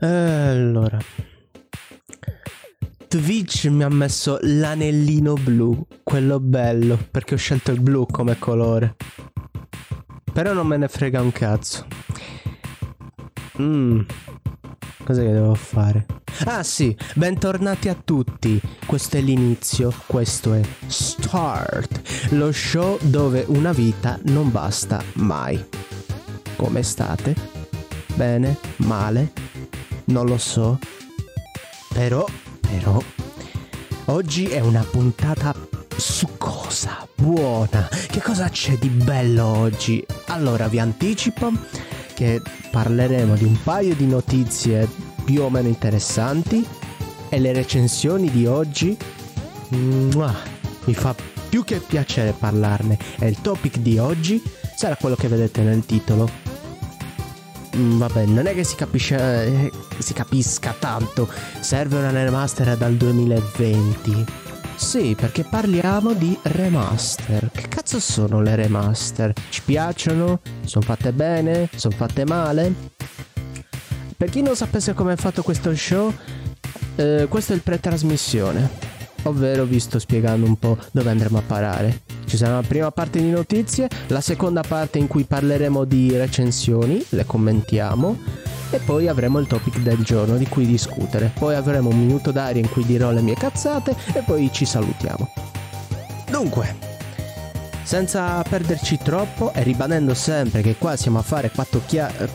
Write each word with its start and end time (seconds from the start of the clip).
Allora. 0.00 0.98
Twitch 3.08 3.66
mi 3.66 3.82
ha 3.82 3.88
messo 3.88 4.38
l'anellino 4.42 5.34
blu, 5.34 5.86
quello 6.02 6.38
bello, 6.38 6.98
perché 7.10 7.34
ho 7.34 7.38
scelto 7.38 7.70
il 7.70 7.80
blu 7.80 8.06
come 8.06 8.38
colore. 8.38 8.96
Però 10.32 10.52
non 10.52 10.66
me 10.66 10.76
ne 10.76 10.88
frega 10.88 11.20
un 11.20 11.32
cazzo. 11.32 11.86
Mmm. 13.60 14.00
Cosa 15.04 15.22
che 15.22 15.32
devo 15.32 15.54
fare? 15.54 16.06
Ah 16.44 16.62
sì, 16.62 16.96
bentornati 17.14 17.88
a 17.88 17.94
tutti. 17.94 18.60
Questo 18.86 19.16
è 19.16 19.20
l'inizio, 19.20 19.92
questo 20.06 20.52
è 20.52 20.60
Start, 20.86 22.28
lo 22.32 22.52
show 22.52 22.98
dove 23.02 23.44
una 23.48 23.72
vita 23.72 24.18
non 24.24 24.52
basta 24.52 25.02
mai. 25.14 25.64
Come 26.56 26.82
state? 26.82 27.34
Bene? 28.14 28.58
Male? 28.76 29.47
Non 30.08 30.26
lo 30.26 30.38
so. 30.38 30.78
Però, 31.92 32.24
però, 32.60 33.02
oggi 34.06 34.46
è 34.46 34.60
una 34.60 34.82
puntata 34.82 35.54
succosa, 35.96 37.06
buona. 37.14 37.88
Che 37.88 38.20
cosa 38.22 38.48
c'è 38.48 38.78
di 38.78 38.88
bello 38.88 39.44
oggi? 39.44 40.04
Allora 40.28 40.68
vi 40.68 40.78
anticipo 40.78 41.52
che 42.14 42.40
parleremo 42.70 43.34
di 43.36 43.44
un 43.44 43.58
paio 43.62 43.94
di 43.94 44.06
notizie 44.06 44.88
più 45.24 45.42
o 45.42 45.50
meno 45.50 45.68
interessanti 45.68 46.66
e 47.28 47.38
le 47.38 47.52
recensioni 47.52 48.30
di 48.30 48.46
oggi 48.46 48.96
mua, 49.68 50.34
mi 50.84 50.94
fa 50.94 51.14
più 51.48 51.64
che 51.64 51.80
piacere 51.80 52.32
parlarne 52.32 52.98
e 53.18 53.28
il 53.28 53.40
topic 53.42 53.78
di 53.78 53.98
oggi 53.98 54.42
sarà 54.74 54.96
quello 54.96 55.16
che 55.16 55.28
vedete 55.28 55.60
nel 55.62 55.84
titolo. 55.84 56.47
Mm, 57.78 57.98
vabbè, 57.98 58.26
non 58.26 58.46
è 58.46 58.54
che 58.54 58.64
si 58.64 58.74
capisce 58.74 59.16
eh, 59.16 59.72
si 59.98 60.12
capisca 60.12 60.74
tanto. 60.76 61.28
Serve 61.60 61.98
una 61.98 62.10
remaster 62.10 62.76
dal 62.76 62.94
2020. 62.94 64.24
Sì, 64.74 65.14
perché 65.18 65.44
parliamo 65.44 66.12
di 66.12 66.36
remaster. 66.42 67.50
Che 67.52 67.68
cazzo 67.68 68.00
sono 68.00 68.40
le 68.40 68.56
remaster? 68.56 69.32
Ci 69.48 69.62
piacciono? 69.64 70.40
Sono 70.64 70.84
fatte 70.84 71.12
bene? 71.12 71.68
Sono 71.74 71.94
fatte 71.94 72.24
male? 72.24 72.72
Per 74.16 74.30
chi 74.30 74.42
non 74.42 74.56
sapesse 74.56 74.94
come 74.94 75.12
è 75.12 75.16
fatto 75.16 75.42
questo 75.42 75.74
show, 75.76 76.12
eh, 76.96 77.26
questo 77.28 77.52
è 77.52 77.54
il 77.54 77.62
pre-trasmissione. 77.62 78.87
Ovvero 79.24 79.64
vi 79.64 79.80
sto 79.80 79.98
spiegando 79.98 80.46
un 80.46 80.56
po' 80.56 80.78
dove 80.92 81.10
andremo 81.10 81.38
a 81.38 81.42
parare. 81.42 82.02
Ci 82.24 82.36
sarà 82.36 82.52
una 82.58 82.66
prima 82.66 82.90
parte 82.90 83.20
di 83.20 83.30
notizie, 83.30 83.88
la 84.08 84.20
seconda 84.20 84.62
parte 84.62 84.98
in 84.98 85.06
cui 85.06 85.24
parleremo 85.24 85.84
di 85.84 86.16
recensioni, 86.16 87.04
le 87.10 87.24
commentiamo 87.24 88.16
e 88.70 88.78
poi 88.78 89.08
avremo 89.08 89.38
il 89.38 89.46
topic 89.46 89.78
del 89.80 90.02
giorno 90.02 90.36
di 90.36 90.46
cui 90.46 90.66
discutere. 90.66 91.32
Poi 91.38 91.54
avremo 91.54 91.88
un 91.88 91.98
minuto 91.98 92.30
d'aria 92.30 92.60
in 92.60 92.70
cui 92.70 92.84
dirò 92.84 93.10
le 93.10 93.22
mie 93.22 93.34
cazzate 93.34 93.94
e 94.12 94.20
poi 94.20 94.50
ci 94.52 94.64
salutiamo. 94.64 95.32
Dunque, 96.30 96.76
senza 97.82 98.42
perderci 98.42 98.98
troppo 99.02 99.52
e 99.54 99.62
ribanendo 99.62 100.12
sempre 100.12 100.60
che 100.60 100.76
qua 100.76 100.96
siamo 100.96 101.18
a 101.18 101.22
fare 101.22 101.50
quattro 101.50 101.80
chiacchiere... 101.86 102.30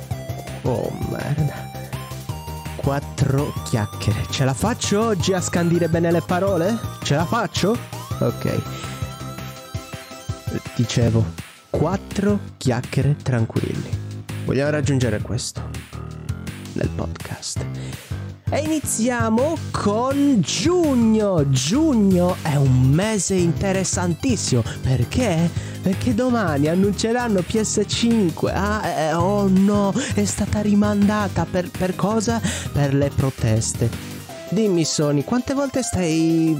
Oh 0.63 0.91
merda. 1.09 1.72
Quattro 2.83 3.53
chiacchiere. 3.63 4.25
Ce 4.29 4.43
la 4.43 4.53
faccio 4.53 5.05
oggi 5.05 5.31
a 5.31 5.39
scandire 5.39 5.87
bene 5.87 6.11
le 6.11 6.19
parole? 6.19 6.77
Ce 7.01 7.15
la 7.15 7.23
faccio? 7.23 7.77
Ok. 8.19 8.61
Dicevo, 10.75 11.23
quattro 11.69 12.39
chiacchiere 12.57 13.15
tranquilli. 13.15 13.89
Vogliamo 14.43 14.71
raggiungere 14.71 15.21
questo 15.21 15.61
nel 16.73 16.89
podcast. 16.89 17.65
E 18.53 18.59
iniziamo 18.59 19.57
con 19.71 20.39
giugno. 20.39 21.49
Giugno 21.49 22.35
è 22.43 22.53
un 22.53 22.83
mese 22.83 23.33
interessantissimo. 23.33 24.61
Perché? 24.79 25.49
Perché 25.81 26.13
domani 26.13 26.67
annunceranno 26.67 27.39
PS5. 27.39 28.51
Ah, 28.53 28.87
eh, 28.87 29.13
oh 29.15 29.47
no, 29.47 29.91
è 30.13 30.23
stata 30.25 30.61
rimandata. 30.61 31.47
Per, 31.49 31.71
per 31.71 31.95
cosa? 31.95 32.39
Per 32.71 32.93
le 32.93 33.09
proteste. 33.09 34.12
Dimmi 34.53 34.85
Sony, 34.85 35.23
quante 35.23 35.55
volte 35.55 35.81
stai, 35.81 36.55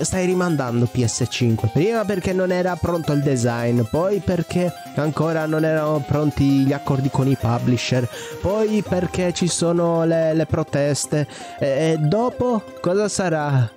stai 0.00 0.26
rimandando 0.26 0.88
PS5? 0.92 1.70
Prima 1.72 2.04
perché 2.04 2.32
non 2.32 2.50
era 2.50 2.74
pronto 2.74 3.12
il 3.12 3.22
design, 3.22 3.82
poi 3.82 4.18
perché 4.18 4.72
ancora 4.96 5.46
non 5.46 5.64
erano 5.64 6.02
pronti 6.04 6.64
gli 6.64 6.72
accordi 6.72 7.08
con 7.08 7.28
i 7.28 7.36
publisher, 7.36 8.08
poi 8.40 8.82
perché 8.82 9.32
ci 9.32 9.46
sono 9.46 10.04
le, 10.04 10.34
le 10.34 10.44
proteste 10.46 11.28
e, 11.60 11.92
e 11.92 11.96
dopo 11.98 12.64
cosa 12.80 13.08
sarà? 13.08 13.70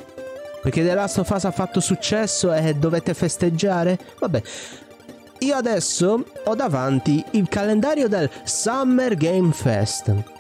Perché 0.64 0.84
The 0.84 0.96
Last 0.96 1.20
of 1.20 1.30
Us 1.30 1.46
ha 1.46 1.52
fatto 1.52 1.80
successo 1.80 2.52
e 2.52 2.74
dovete 2.74 3.14
festeggiare? 3.14 4.00
Vabbè, 4.18 4.42
io 5.40 5.56
adesso 5.56 6.26
ho 6.44 6.56
davanti 6.56 7.24
il 7.32 7.48
calendario 7.48 8.08
del 8.08 8.28
Summer 8.44 9.14
Game 9.14 9.52
Fest. 9.52 10.39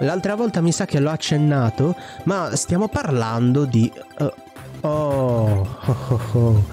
L'altra 0.00 0.34
volta 0.34 0.60
mi 0.60 0.72
sa 0.72 0.84
che 0.84 1.00
l'ho 1.00 1.10
accennato, 1.10 1.94
ma 2.24 2.54
stiamo 2.56 2.88
parlando 2.88 3.64
di... 3.64 3.90
Uh, 4.18 4.32
oh, 4.86 5.78
oh, 5.86 5.96
oh, 6.08 6.20
oh. 6.32 6.64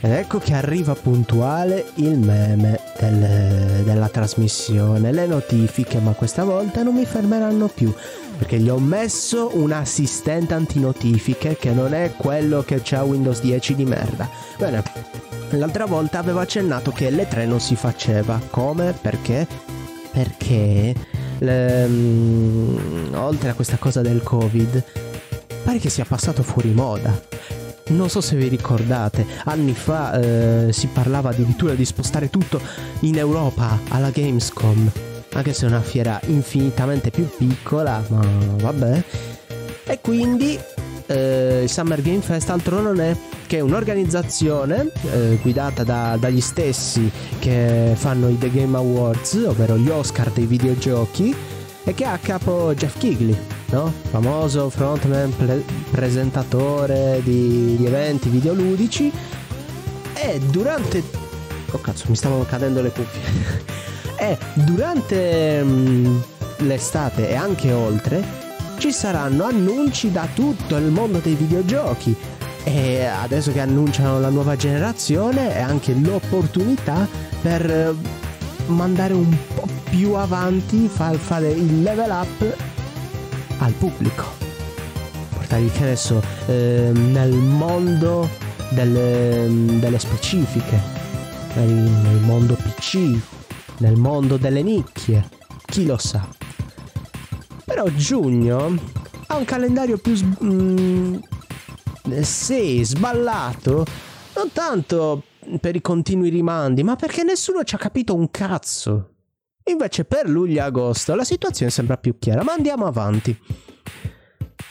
Ed 0.00 0.12
ecco 0.12 0.38
che 0.38 0.54
arriva 0.54 0.94
puntuale 0.94 1.86
il 1.94 2.18
meme 2.18 2.78
del, 3.00 3.82
della 3.82 4.08
trasmissione, 4.08 5.10
le 5.10 5.26
notifiche, 5.26 5.98
ma 5.98 6.12
questa 6.12 6.44
volta 6.44 6.84
non 6.84 6.94
mi 6.94 7.04
fermeranno 7.04 7.66
più 7.66 7.92
perché 8.38 8.58
gli 8.58 8.68
ho 8.68 8.78
messo 8.78 9.50
un 9.54 9.72
assistente 9.72 10.54
antinotifiche 10.54 11.56
che 11.56 11.72
non 11.72 11.92
è 11.92 12.12
quello 12.16 12.62
che 12.62 12.80
c'ha 12.82 13.02
Windows 13.02 13.40
10 13.40 13.74
di 13.74 13.84
merda. 13.84 14.30
Bene, 14.56 14.84
l'altra 15.50 15.86
volta 15.86 16.20
avevo 16.20 16.38
accennato 16.38 16.92
che 16.92 17.10
L3 17.10 17.48
non 17.48 17.58
si 17.58 17.74
faceva. 17.74 18.40
Come? 18.48 18.92
Perché? 18.98 19.44
Perché 20.12 20.94
le, 21.38 21.84
um, 21.84 23.10
oltre 23.14 23.50
a 23.50 23.54
questa 23.54 23.76
cosa 23.76 24.00
del 24.00 24.22
covid, 24.22 24.84
pare 25.64 25.78
che 25.78 25.90
sia 25.90 26.04
passato 26.04 26.42
fuori 26.42 26.70
moda. 26.70 27.20
Non 27.88 28.10
so 28.10 28.20
se 28.20 28.36
vi 28.36 28.48
ricordate, 28.48 29.24
anni 29.44 29.72
fa 29.72 30.18
eh, 30.20 30.72
si 30.72 30.88
parlava 30.88 31.30
addirittura 31.30 31.74
di 31.74 31.84
spostare 31.84 32.28
tutto 32.28 32.60
in 33.00 33.16
Europa 33.16 33.80
alla 33.88 34.10
Gamescom, 34.10 34.90
anche 35.32 35.52
se 35.54 35.64
è 35.64 35.68
una 35.68 35.80
fiera 35.80 36.20
infinitamente 36.26 37.10
più 37.10 37.26
piccola, 37.28 38.04
ma 38.08 38.20
vabbè. 38.56 39.02
E 39.84 40.00
quindi 40.02 40.58
eh, 41.08 41.64
Summer 41.66 42.02
Game 42.02 42.20
Fest 42.20 42.50
altro 42.50 42.80
non 42.80 43.00
è 43.00 43.16
che 43.46 43.60
un'organizzazione 43.60 44.92
eh, 45.10 45.38
guidata 45.40 45.82
da, 45.82 46.16
dagli 46.20 46.40
stessi 46.40 47.10
che 47.38 47.92
fanno 47.94 48.28
i 48.28 48.38
The 48.38 48.50
Game 48.50 48.76
Awards, 48.76 49.32
ovvero 49.46 49.78
gli 49.78 49.88
Oscar 49.88 50.30
dei 50.30 50.44
videogiochi, 50.44 51.34
e 51.84 51.94
che 51.94 52.04
ha 52.04 52.12
a 52.12 52.18
capo 52.18 52.74
Jeff 52.74 52.98
Kigley, 52.98 53.36
no? 53.70 53.90
famoso 54.10 54.68
frontman, 54.68 55.34
pre- 55.34 55.64
presentatore 55.90 57.20
di, 57.24 57.76
di 57.76 57.86
eventi 57.86 58.28
videoludici. 58.28 59.10
E 60.14 60.38
durante... 60.50 61.02
Oh 61.70 61.80
cazzo, 61.80 62.04
mi 62.08 62.16
stavano 62.16 62.44
cadendo 62.44 62.82
le 62.82 62.90
cuffie. 62.90 63.64
e 64.20 64.36
durante 64.52 65.62
mh, 65.62 65.70
mm, 65.70 66.18
l'estate 66.58 67.30
e 67.30 67.34
anche 67.34 67.72
oltre 67.72 68.47
ci 68.78 68.92
saranno 68.92 69.44
annunci 69.44 70.12
da 70.12 70.28
tutto 70.32 70.76
il 70.76 70.84
mondo 70.84 71.18
dei 71.18 71.34
videogiochi 71.34 72.14
e 72.62 73.04
adesso 73.04 73.50
che 73.50 73.58
annunciano 73.60 74.20
la 74.20 74.28
nuova 74.28 74.54
generazione 74.54 75.54
è 75.54 75.60
anche 75.60 75.94
l'opportunità 75.94 77.08
per 77.40 77.68
eh, 77.68 77.94
mandare 78.66 79.14
un 79.14 79.36
po' 79.54 79.66
più 79.90 80.14
avanti, 80.14 80.86
far 80.86 81.16
fare 81.16 81.50
il 81.50 81.82
level 81.82 82.10
up 82.10 82.56
al 83.58 83.72
pubblico. 83.72 84.24
Portarli 85.30 85.70
che 85.70 85.82
adesso 85.82 86.22
eh, 86.46 86.90
nel 86.92 87.32
mondo 87.32 88.28
delle, 88.70 89.46
delle 89.80 89.98
specifiche, 89.98 90.80
nel, 91.54 91.68
nel 91.68 92.20
mondo 92.20 92.54
PC, 92.54 93.16
nel 93.78 93.96
mondo 93.96 94.36
delle 94.36 94.62
nicchie, 94.62 95.28
chi 95.64 95.84
lo 95.84 95.98
sa. 95.98 96.37
Però 97.68 97.86
giugno 97.90 98.74
ha 99.26 99.36
un 99.36 99.44
calendario 99.44 99.98
più... 99.98 100.14
Mm, 100.42 101.16
eh, 102.10 102.24
sì, 102.24 102.82
sballato. 102.82 103.84
Non 104.34 104.50
tanto 104.52 105.24
per 105.60 105.76
i 105.76 105.82
continui 105.82 106.30
rimandi, 106.30 106.82
ma 106.82 106.96
perché 106.96 107.24
nessuno 107.24 107.64
ci 107.64 107.74
ha 107.74 107.78
capito 107.78 108.14
un 108.14 108.30
cazzo. 108.30 109.16
Invece 109.64 110.06
per 110.06 110.30
luglio 110.30 110.60
e 110.60 110.62
agosto 110.62 111.14
la 111.14 111.24
situazione 111.24 111.70
sembra 111.70 111.98
più 111.98 112.18
chiara, 112.18 112.42
ma 112.42 112.54
andiamo 112.54 112.86
avanti. 112.86 113.38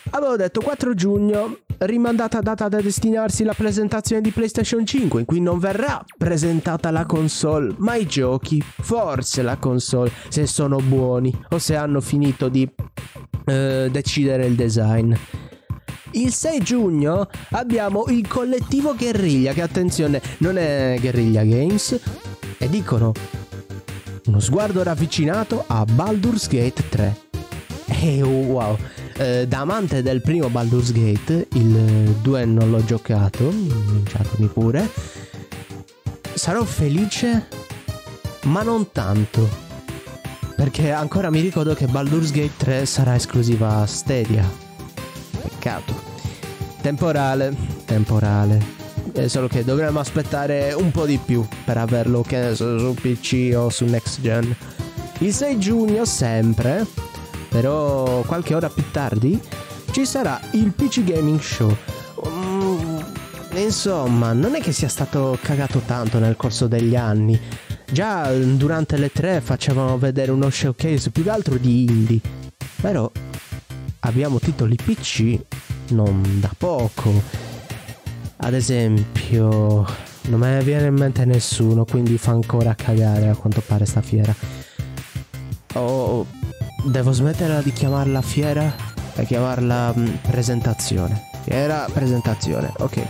Avevo 0.10 0.36
detto 0.36 0.60
4 0.62 0.96
giugno, 0.96 1.60
rimandata 1.80 2.40
data 2.40 2.68
da 2.68 2.82
destinarsi 2.82 3.44
la 3.44 3.54
presentazione 3.54 4.22
di 4.22 4.32
PlayStation 4.32 4.86
5, 4.86 5.20
in 5.22 5.26
cui 5.26 5.40
non 5.40 5.60
verrà 5.60 6.04
presentata 6.18 6.92
la 6.92 7.06
console, 7.06 7.74
ma 7.78 7.96
i 7.96 8.06
giochi, 8.06 8.62
forse 8.62 9.42
la 9.42 9.58
console, 9.58 10.12
se 10.30 10.46
sono 10.48 10.78
buoni 10.78 11.34
o 11.50 11.60
se 11.60 11.76
hanno 11.76 12.02
finito 12.02 12.50
di 12.50 12.70
eh, 13.46 13.90
decidere 13.92 14.46
il 14.46 14.56
design. 14.56 15.14
Il 16.12 16.32
6 16.32 16.60
giugno 16.62 17.28
abbiamo 17.52 18.06
il 18.08 18.28
collettivo 18.28 18.96
Guerriglia, 18.96 19.54
che 19.54 19.62
attenzione, 19.62 20.22
non 20.40 20.58
è 20.58 20.98
Guerriglia 21.00 21.44
Games, 21.44 22.00
e 22.58 22.70
dicono 22.70 23.12
uno 24.26 24.40
sguardo 24.40 24.84
ravvicinato 24.84 25.64
a 25.68 25.86
Baldur's 25.86 26.48
Gate 26.48 26.90
3. 26.90 27.18
E 27.86 28.22
wow, 28.22 28.78
eh, 29.18 29.48
da 29.48 29.60
amante 29.60 30.02
del 30.02 30.22
primo 30.22 30.50
Baldur's 30.50 30.92
Gate, 30.92 31.48
il 31.54 32.16
2 32.22 32.46
non 32.46 32.69
l'ho 32.69 32.84
giocato, 32.84 33.46
cominciatemi 33.46 34.48
pure. 34.48 34.90
Sarò 36.34 36.64
felice, 36.64 37.48
ma 38.44 38.62
non 38.62 38.92
tanto. 38.92 39.66
Perché 40.56 40.92
ancora 40.92 41.30
mi 41.30 41.40
ricordo 41.40 41.74
che 41.74 41.88
Baldur's 41.88 42.31
Gate 42.31 42.54
3 42.58 42.86
sarà 42.86 43.16
esclusiva 43.16 43.78
a 43.78 43.86
Stadia. 43.86 44.48
Peccato. 45.42 45.94
Temporale, 46.81 47.56
temporale. 47.86 48.75
È 49.12 49.28
solo 49.28 49.48
che 49.48 49.64
dovremmo 49.64 50.00
aspettare 50.00 50.74
un 50.74 50.92
po' 50.92 51.06
di 51.06 51.19
più 51.24 51.46
per 51.66 51.78
averlo 51.78 52.22
che 52.22 52.38
ne 52.38 52.56
so, 52.56 52.78
su 52.78 52.94
PC 52.94 53.54
o 53.56 53.69
su 53.69 53.86
Next 53.86 54.22
Gen. 54.22 54.56
Il 55.19 55.34
6 55.34 55.58
giugno 55.58 56.06
sempre 56.06 56.86
però 57.57 58.21
qualche 58.21 58.54
ora 58.54 58.69
più 58.69 58.83
tardi 58.92 59.42
ci 59.89 60.06
sarà 60.06 60.39
il 60.51 60.74
PC 60.74 61.04
Gaming 61.04 61.39
Show. 61.39 61.75
Mm, 62.27 63.00
insomma, 63.56 64.31
non 64.31 64.54
è 64.54 64.62
che 64.62 64.71
sia 64.71 64.88
stato 64.88 65.39
cagato 65.42 65.80
tanto 65.80 66.19
nel 66.19 66.36
corso 66.36 66.68
degli 66.68 66.95
anni. 66.95 67.39
Già 67.89 68.31
durante 68.31 68.98
le 68.98 69.12
tre 69.12 69.42
facevano 69.42 69.98
vedere 69.98 70.30
uno 70.30 70.51
showcase 70.51 71.09
più 71.09 71.24
che 71.24 71.31
altro 71.31 71.57
di 71.57 71.86
indie. 71.86 72.21
Però 72.80 73.12
abbiamo 74.01 74.38
titoli 74.38 74.75
PC 74.75 75.39
non 75.89 76.39
da 76.39 76.51
poco. 76.56 77.12
Ad 78.36 78.54
esempio, 78.54 79.83
non 80.25 80.42
ne 80.42 80.62
viene 80.63 80.86
in 80.86 80.94
mente 80.94 81.25
nessuno, 81.25 81.86
quindi 81.86 82.19
fa 82.19 82.33
ancora 82.33 82.75
cagare 82.75 83.30
a 83.30 83.36
quanto 83.36 83.63
pare 83.65 83.86
sta 83.86 84.04
fiera. 84.04 84.36
Oh, 85.74 86.24
Devo 86.88 87.12
smetterla 87.12 87.62
di 87.62 87.74
chiamarla 87.74 88.22
fiera 88.22 88.74
e 89.13 89.25
chiamarla 89.25 89.92
mh, 89.94 90.00
mm, 90.00 90.13
presentazione. 90.30 91.28
Fiera, 91.44 91.86
presentazione, 91.92 92.72
ok. 92.78 93.06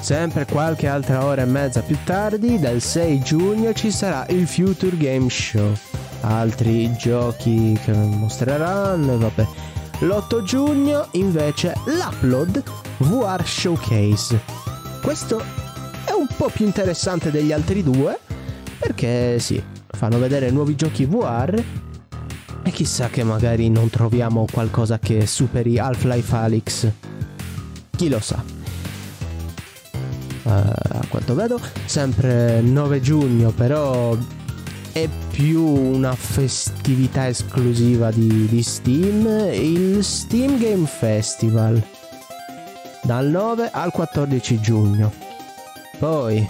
Sempre 0.00 0.44
qualche 0.44 0.86
altra 0.86 1.24
ora 1.24 1.42
e 1.42 1.46
mezza 1.46 1.80
più 1.80 1.96
tardi, 2.04 2.58
dal 2.58 2.82
6 2.82 3.20
giugno, 3.20 3.72
ci 3.72 3.90
sarà 3.90 4.26
il 4.28 4.46
Future 4.46 4.98
Game 4.98 5.30
Show. 5.30 5.72
Altri 6.20 6.94
giochi 6.96 7.78
che 7.82 7.92
mostreranno 7.92 9.16
vabbè. 9.16 9.46
L'8 10.00 10.42
giugno 10.42 11.08
invece 11.12 11.74
l'Upload 11.86 12.62
VR 12.98 13.42
Showcase. 13.42 14.38
Questo 15.00 15.42
è 16.04 16.12
un 16.12 16.26
po' 16.36 16.50
più 16.50 16.66
interessante 16.66 17.30
degli 17.30 17.52
altri 17.52 17.82
due 17.82 18.18
perché 18.78 19.38
sì, 19.38 19.62
fanno 19.86 20.18
vedere 20.18 20.50
nuovi 20.50 20.74
giochi 20.74 21.06
VR 21.06 21.88
e 22.70 22.72
chissà 22.72 23.08
che 23.08 23.24
magari 23.24 23.68
non 23.68 23.90
troviamo 23.90 24.46
qualcosa 24.50 25.00
che 25.00 25.26
superi 25.26 25.78
Half-Life 25.78 26.34
Alyx. 26.36 26.90
Chi 27.90 28.08
lo 28.08 28.20
sa. 28.20 28.42
Uh, 30.42 30.48
a 30.48 31.04
quanto 31.08 31.34
vedo, 31.34 31.60
sempre 31.84 32.60
9 32.60 33.00
giugno, 33.00 33.50
però 33.50 34.16
è 34.92 35.08
più 35.30 35.62
una 35.62 36.14
festività 36.14 37.28
esclusiva 37.28 38.10
di, 38.10 38.46
di 38.46 38.62
Steam, 38.62 39.26
il 39.52 40.04
Steam 40.04 40.58
Game 40.58 40.86
Festival. 40.86 41.82
Dal 43.02 43.26
9 43.26 43.70
al 43.72 43.90
14 43.90 44.60
giugno. 44.60 45.12
Poi, 45.98 46.48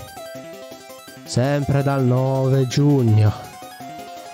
sempre 1.25 1.83
dal 1.83 2.05
9 2.05 2.67
giugno 2.67 3.50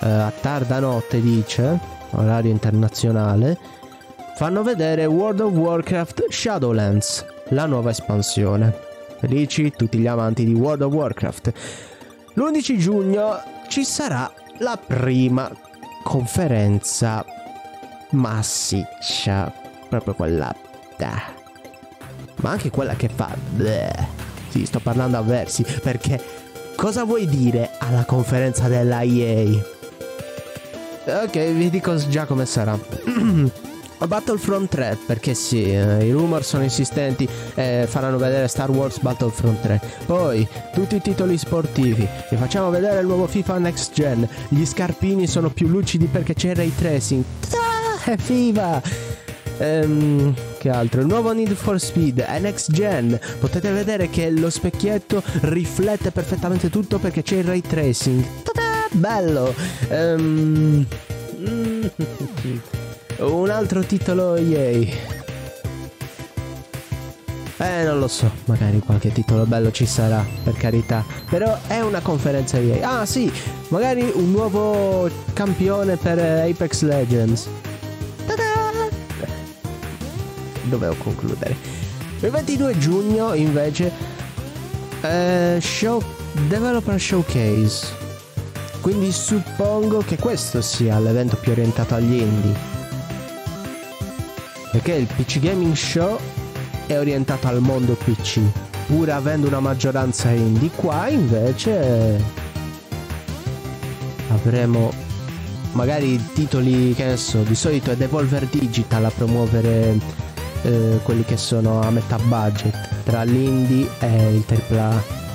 eh, 0.06 0.08
a 0.08 0.30
tarda 0.30 0.78
notte 0.78 1.20
dice, 1.20 1.78
orario 2.10 2.50
internazionale, 2.50 3.58
fanno 4.36 4.62
vedere 4.62 5.04
World 5.06 5.40
of 5.40 5.52
Warcraft 5.52 6.30
Shadowlands, 6.30 7.24
la 7.48 7.66
nuova 7.66 7.90
espansione. 7.90 8.72
Felici 9.18 9.72
tutti 9.72 9.98
gli 9.98 10.06
amanti 10.06 10.44
di 10.44 10.52
World 10.52 10.82
of 10.82 10.92
Warcraft. 10.92 11.52
L'11 12.34 12.76
giugno 12.76 13.40
ci 13.68 13.82
sarà 13.82 14.30
la 14.58 14.78
prima 14.78 15.50
conferenza 16.04 17.24
massiccia, 18.10 19.52
proprio 19.88 20.14
quella... 20.14 20.54
Ma 22.36 22.50
anche 22.50 22.70
quella 22.70 22.94
che 22.94 23.08
fa... 23.08 23.34
Sì, 24.48 24.66
sto 24.66 24.78
parlando 24.78 25.16
a 25.16 25.22
versi, 25.22 25.64
perché 25.82 26.22
cosa 26.76 27.04
vuoi 27.04 27.26
dire 27.26 27.70
alla 27.78 28.04
conferenza 28.04 28.68
della 28.68 29.02
EA? 29.02 29.74
Ok, 31.06 31.52
vi 31.52 31.70
dico 31.70 31.94
già 32.08 32.24
come 32.24 32.46
sarà. 32.46 32.76
Battlefront 34.06 34.68
3, 34.68 34.98
perché 35.06 35.34
sì, 35.34 35.62
eh, 35.72 36.04
i 36.04 36.10
rumor 36.10 36.44
sono 36.44 36.64
insistenti, 36.64 37.28
eh, 37.54 37.86
faranno 37.88 38.18
vedere 38.18 38.48
Star 38.48 38.70
Wars 38.70 38.98
Battlefront 38.98 39.60
3. 39.60 39.80
Poi, 40.04 40.46
tutti 40.72 40.96
i 40.96 41.00
titoli 41.00 41.38
sportivi, 41.38 42.06
vi 42.30 42.36
facciamo 42.36 42.70
vedere 42.70 43.00
il 43.00 43.06
nuovo 43.06 43.26
FIFA 43.26 43.58
Next 43.58 43.94
Gen. 43.94 44.28
Gli 44.48 44.64
scarpini 44.64 45.26
sono 45.28 45.48
più 45.50 45.68
lucidi 45.68 46.06
perché 46.06 46.34
c'è 46.34 46.50
il 46.50 46.56
ray 46.56 46.74
tracing. 46.74 47.24
Ah, 47.52 48.16
viva! 48.26 48.82
Ehm, 49.58 50.34
che 50.58 50.70
altro? 50.70 51.00
Il 51.00 51.06
nuovo 51.06 51.32
Need 51.32 51.54
for 51.54 51.80
Speed 51.80 52.20
è 52.20 52.38
next 52.38 52.72
gen. 52.72 53.18
Potete 53.38 53.70
vedere 53.70 54.10
che 54.10 54.28
lo 54.30 54.50
specchietto 54.50 55.22
riflette 55.42 56.10
perfettamente 56.10 56.68
tutto 56.68 56.98
perché 56.98 57.22
c'è 57.22 57.36
il 57.36 57.44
ray 57.44 57.60
tracing. 57.60 58.24
Ta-da! 58.42 58.65
Bello. 58.96 59.54
Um, 59.88 60.86
un 63.18 63.50
altro 63.50 63.82
titolo, 63.82 64.36
yay. 64.36 64.92
Eh, 67.58 67.84
non 67.84 67.98
lo 67.98 68.08
so, 68.08 68.30
magari 68.44 68.80
qualche 68.80 69.10
titolo 69.12 69.46
bello 69.46 69.70
ci 69.70 69.86
sarà, 69.86 70.24
per 70.44 70.54
carità. 70.54 71.02
Però 71.28 71.58
è 71.66 71.80
una 71.80 72.00
conferenza 72.00 72.58
EA. 72.58 73.00
Ah, 73.00 73.06
sì, 73.06 73.32
magari 73.68 74.10
un 74.14 74.30
nuovo 74.30 75.08
campione 75.32 75.96
per 75.96 76.18
Apex 76.18 76.82
Legends. 76.82 77.48
Ta-da! 78.26 78.54
Dovevo 80.64 80.94
concludere. 80.96 81.56
Il 82.20 82.30
22 82.30 82.78
giugno, 82.78 83.32
invece, 83.32 83.90
eh, 85.00 85.58
show, 85.60 86.02
Developer 86.48 87.00
Showcase. 87.00 88.05
Quindi 88.86 89.10
suppongo 89.10 89.98
che 89.98 90.16
questo 90.16 90.62
sia 90.62 91.00
l'evento 91.00 91.34
più 91.34 91.50
orientato 91.50 91.96
agli 91.96 92.20
indie. 92.20 92.54
Perché 94.70 94.92
il 94.92 95.06
PC 95.06 95.40
Gaming 95.40 95.74
Show 95.74 96.16
è 96.86 96.96
orientato 96.96 97.48
al 97.48 97.60
mondo 97.60 97.94
PC, 97.94 98.38
pur 98.86 99.10
avendo 99.10 99.48
una 99.48 99.58
maggioranza 99.58 100.30
indie. 100.30 100.70
Qua 100.72 101.08
invece 101.08 102.22
avremo 104.28 104.92
magari 105.72 106.24
titoli 106.32 106.94
che 106.94 107.06
ne 107.06 107.16
so, 107.16 107.42
di 107.42 107.56
solito 107.56 107.90
è 107.90 107.96
Devolver 107.96 108.46
Digital 108.46 109.06
a 109.06 109.10
promuovere 109.10 109.98
eh, 110.62 111.00
quelli 111.02 111.24
che 111.24 111.36
sono 111.36 111.80
a 111.80 111.90
metà 111.90 112.18
budget 112.18 113.02
tra 113.02 113.24
l'indie 113.24 113.90
e 113.98 114.32
il 114.32 114.44
AAA 114.46 115.25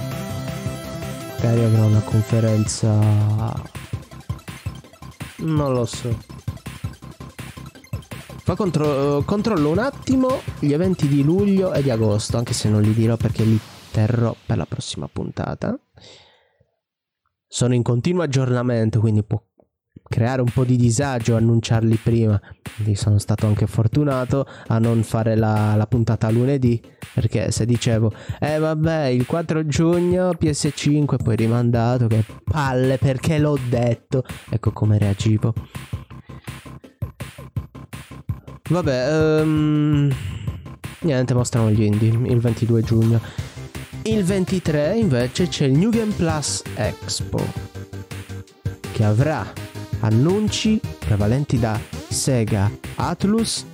magari 1.41 1.63
avrà 1.63 1.85
una 1.85 2.01
conferenza. 2.01 2.93
Non 5.37 5.73
lo 5.73 5.85
so. 5.85 6.15
Fa 8.43 8.55
contro- 8.55 9.23
controllo 9.25 9.69
un 9.69 9.79
attimo 9.79 10.41
gli 10.59 10.71
eventi 10.71 11.07
di 11.07 11.23
luglio 11.23 11.73
e 11.73 11.81
di 11.81 11.89
agosto 11.89 12.37
anche 12.37 12.53
se 12.53 12.69
non 12.69 12.81
li 12.81 12.93
dirò 12.93 13.17
perché 13.17 13.43
li 13.43 13.59
terrò 13.91 14.35
per 14.45 14.57
la 14.57 14.65
prossima 14.67 15.07
puntata. 15.07 15.75
Sono 17.47 17.73
in 17.73 17.81
continuo 17.81 18.21
aggiornamento 18.21 18.99
quindi 18.99 19.23
può 19.23 19.41
creare 20.11 20.41
un 20.41 20.49
po' 20.53 20.65
di 20.65 20.75
disagio 20.75 21.37
annunciarli 21.37 21.95
prima. 21.95 22.39
Quindi 22.75 22.95
sono 22.95 23.17
stato 23.17 23.47
anche 23.47 23.65
fortunato 23.65 24.45
a 24.67 24.77
non 24.77 25.01
fare 25.03 25.35
la, 25.35 25.73
la, 25.75 25.87
puntata 25.87 26.29
lunedì. 26.29 26.79
Perché 27.13 27.49
se 27.51 27.65
dicevo, 27.65 28.11
eh 28.39 28.59
vabbè, 28.59 29.05
il 29.05 29.25
4 29.25 29.65
giugno 29.65 30.31
PS5 30.31 31.15
poi 31.23 31.35
rimandato, 31.35 32.07
che 32.07 32.23
palle 32.43 32.97
perché 32.97 33.39
l'ho 33.39 33.57
detto. 33.69 34.23
Ecco 34.49 34.71
come 34.71 34.97
reagivo. 34.97 35.53
Vabbè, 38.69 39.41
um, 39.41 40.13
niente, 40.99 41.33
mostrano 41.33 41.71
gli 41.71 41.81
indie 41.81 42.09
il 42.09 42.39
22 42.39 42.81
giugno. 42.83 43.19
Il 44.03 44.23
23 44.23 44.97
invece 44.97 45.47
c'è 45.47 45.65
il 45.65 45.77
New 45.77 45.89
Game 45.89 46.11
Plus 46.13 46.63
Expo 46.75 47.71
che 48.91 49.03
avrà 49.03 49.70
annunci 50.01 50.79
prevalenti 50.99 51.59
da 51.59 51.79
Sega, 52.09 52.69
Atlus 52.95 53.65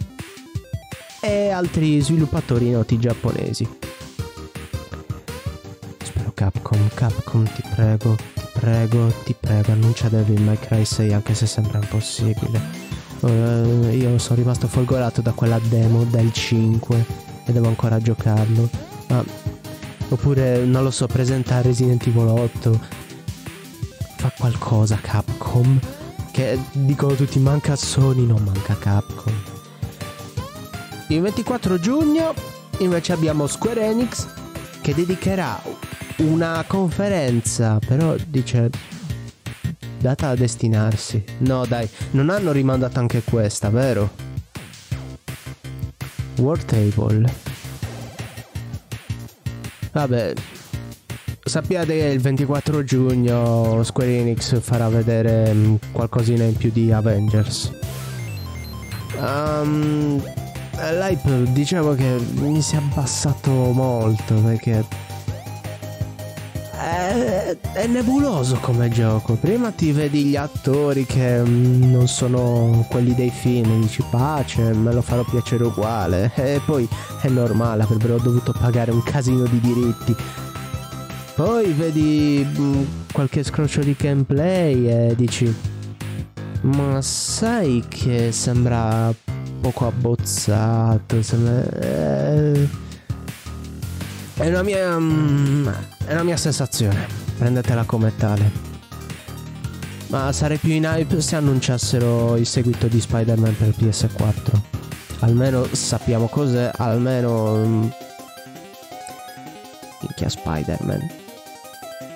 e 1.19 1.49
altri 1.49 1.99
sviluppatori 1.99 2.69
noti 2.69 2.99
giapponesi. 2.99 3.67
Spero 6.03 6.31
Capcom, 6.33 6.89
Capcom 6.93 7.43
ti 7.43 7.63
prego, 7.73 8.15
ti 8.15 8.45
prego, 8.53 9.13
ti 9.23 9.35
prego, 9.37 9.71
annuncia 9.71 10.09
Devil 10.09 10.41
May 10.41 10.57
Cry 10.57 10.85
6 10.85 11.13
anche 11.13 11.33
se 11.33 11.45
sembra 11.45 11.79
impossibile. 11.79 12.85
Uh, 13.19 13.89
io 13.91 14.17
sono 14.19 14.35
rimasto 14.37 14.67
folgorato 14.67 15.21
da 15.21 15.31
quella 15.31 15.59
demo 15.69 16.03
del 16.03 16.31
5 16.31 17.05
e 17.45 17.51
devo 17.51 17.67
ancora 17.67 17.99
giocarlo. 17.99 18.69
Ma 19.07 19.23
oppure 20.09 20.63
non 20.65 20.83
lo 20.83 20.91
so, 20.91 21.07
presentare 21.07 21.69
Resident 21.69 22.05
Evil 22.05 22.27
8. 22.27 22.79
Fa 24.17 24.31
qualcosa 24.37 24.99
Capcom. 25.01 25.79
Che 26.37 26.59
dicono 26.71 27.15
tutti 27.15 27.39
manca 27.39 27.75
Sony, 27.75 28.23
non 28.23 28.43
manca 28.43 28.77
Capcom. 28.77 29.33
Il 31.07 31.19
24 31.19 31.79
giugno 31.79 32.31
invece 32.77 33.11
abbiamo 33.11 33.47
Square 33.47 33.83
Enix 33.83 34.27
che 34.81 34.93
dedicherà 34.93 35.59
una 36.17 36.63
conferenza, 36.67 37.79
però 37.79 38.15
dice 38.27 38.69
data 39.97 40.27
a 40.27 40.35
destinarsi. 40.35 41.23
No, 41.39 41.65
dai, 41.65 41.89
non 42.11 42.29
hanno 42.29 42.51
rimandato 42.51 42.99
anche 42.99 43.23
questa, 43.23 43.71
vero? 43.71 44.11
War 46.35 46.63
Table. 46.63 47.33
Vabbè, 49.91 50.33
sappiate 51.57 51.97
che 51.97 52.05
il 52.05 52.19
24 52.19 52.83
giugno 52.83 53.81
Square 53.81 54.15
Enix 54.15 54.61
farà 54.61 54.89
vedere 54.89 55.51
mm, 55.51 55.75
qualcosina 55.91 56.43
in 56.43 56.55
più 56.55 56.69
di 56.71 56.91
Avengers. 56.91 57.71
Um, 59.19 60.21
L'hype 60.73 61.51
diciamo 61.53 61.95
che 61.95 62.19
mi 62.35 62.61
si 62.61 62.75
è 62.75 62.77
abbassato 62.77 63.49
molto 63.49 64.35
perché 64.35 64.85
è, 66.73 67.57
è, 67.73 67.87
nebuloso 67.87 68.57
come 68.61 68.89
gioco. 68.89 69.33
Prima 69.33 69.71
ti 69.71 69.91
vedi 69.91 70.25
gli 70.25 70.35
attori 70.35 71.07
che 71.07 71.41
mm, 71.41 71.91
non 71.91 72.07
sono 72.07 72.85
quelli 72.87 73.15
dei 73.15 73.31
film, 73.31 73.81
dici 73.81 74.03
pace, 74.11 74.61
me 74.73 74.93
lo 74.93 75.01
farò 75.01 75.23
piacere 75.23 75.63
uguale. 75.63 76.31
E 76.37 76.61
poi 76.63 76.87
è 77.21 77.29
normale, 77.29 77.81
avrebbero 77.81 78.17
dovuto 78.17 78.51
pagare 78.51 78.91
un 78.91 79.01
casino 79.01 79.43
di 79.45 79.59
diritti. 79.59 80.15
Poi 81.37 81.71
vedi 81.73 82.43
mh, 82.43 82.59
mm, 82.59 82.83
qualche 83.13 83.43
scroccio 83.43 83.81
di 83.81 83.95
gameplay 83.95 84.87
e 84.87 85.15
dici 85.15 85.53
ma 86.61 86.99
sai 86.99 87.85
che 87.87 88.31
sembra 88.31 89.13
poco 89.61 89.85
abbozzato, 89.85 91.21
sembra... 91.21 91.63
Eh... 91.79 92.67
È 94.33 94.47
una 94.47 94.63
mia... 94.63 94.97
Mm, 94.97 95.67
è 96.05 96.13
una 96.13 96.23
mia 96.23 96.37
sensazione. 96.37 97.05
Prendetela 97.37 97.83
come 97.83 98.15
tale. 98.15 98.51
Ma 100.07 100.31
sarei 100.31 100.57
più 100.57 100.71
in 100.71 100.85
hype 100.85 101.21
se 101.21 101.35
annunciassero 101.35 102.35
il 102.35 102.47
seguito 102.47 102.87
di 102.87 102.99
Spider-Man 102.99 103.55
per 103.55 103.75
PS4. 103.77 104.59
Almeno 105.19 105.67
sappiamo 105.71 106.27
cos'è, 106.27 106.71
almeno... 106.77 107.57
Mm, 107.57 107.87
minchia 110.01 110.29
Spider-Man 110.29 111.25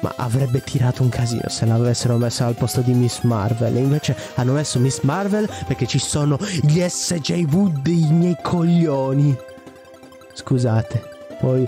ma 0.01 0.13
avrebbe 0.17 0.61
tirato 0.61 1.01
un 1.01 1.09
casino 1.09 1.47
se 1.47 1.65
l'avessero 1.65 2.17
messo 2.17 2.45
al 2.45 2.55
posto 2.55 2.81
di 2.81 2.93
Miss 2.93 3.21
Marvel. 3.21 3.75
E 3.75 3.79
invece 3.79 4.15
hanno 4.35 4.53
messo 4.53 4.79
Miss 4.79 5.01
Marvel 5.01 5.49
perché 5.65 5.87
ci 5.87 5.99
sono 5.99 6.37
gli 6.61 6.81
SJV 6.81 7.81
dei 7.81 8.07
miei 8.11 8.37
coglioni. 8.41 9.35
Scusate, 10.33 11.01
poi 11.39 11.67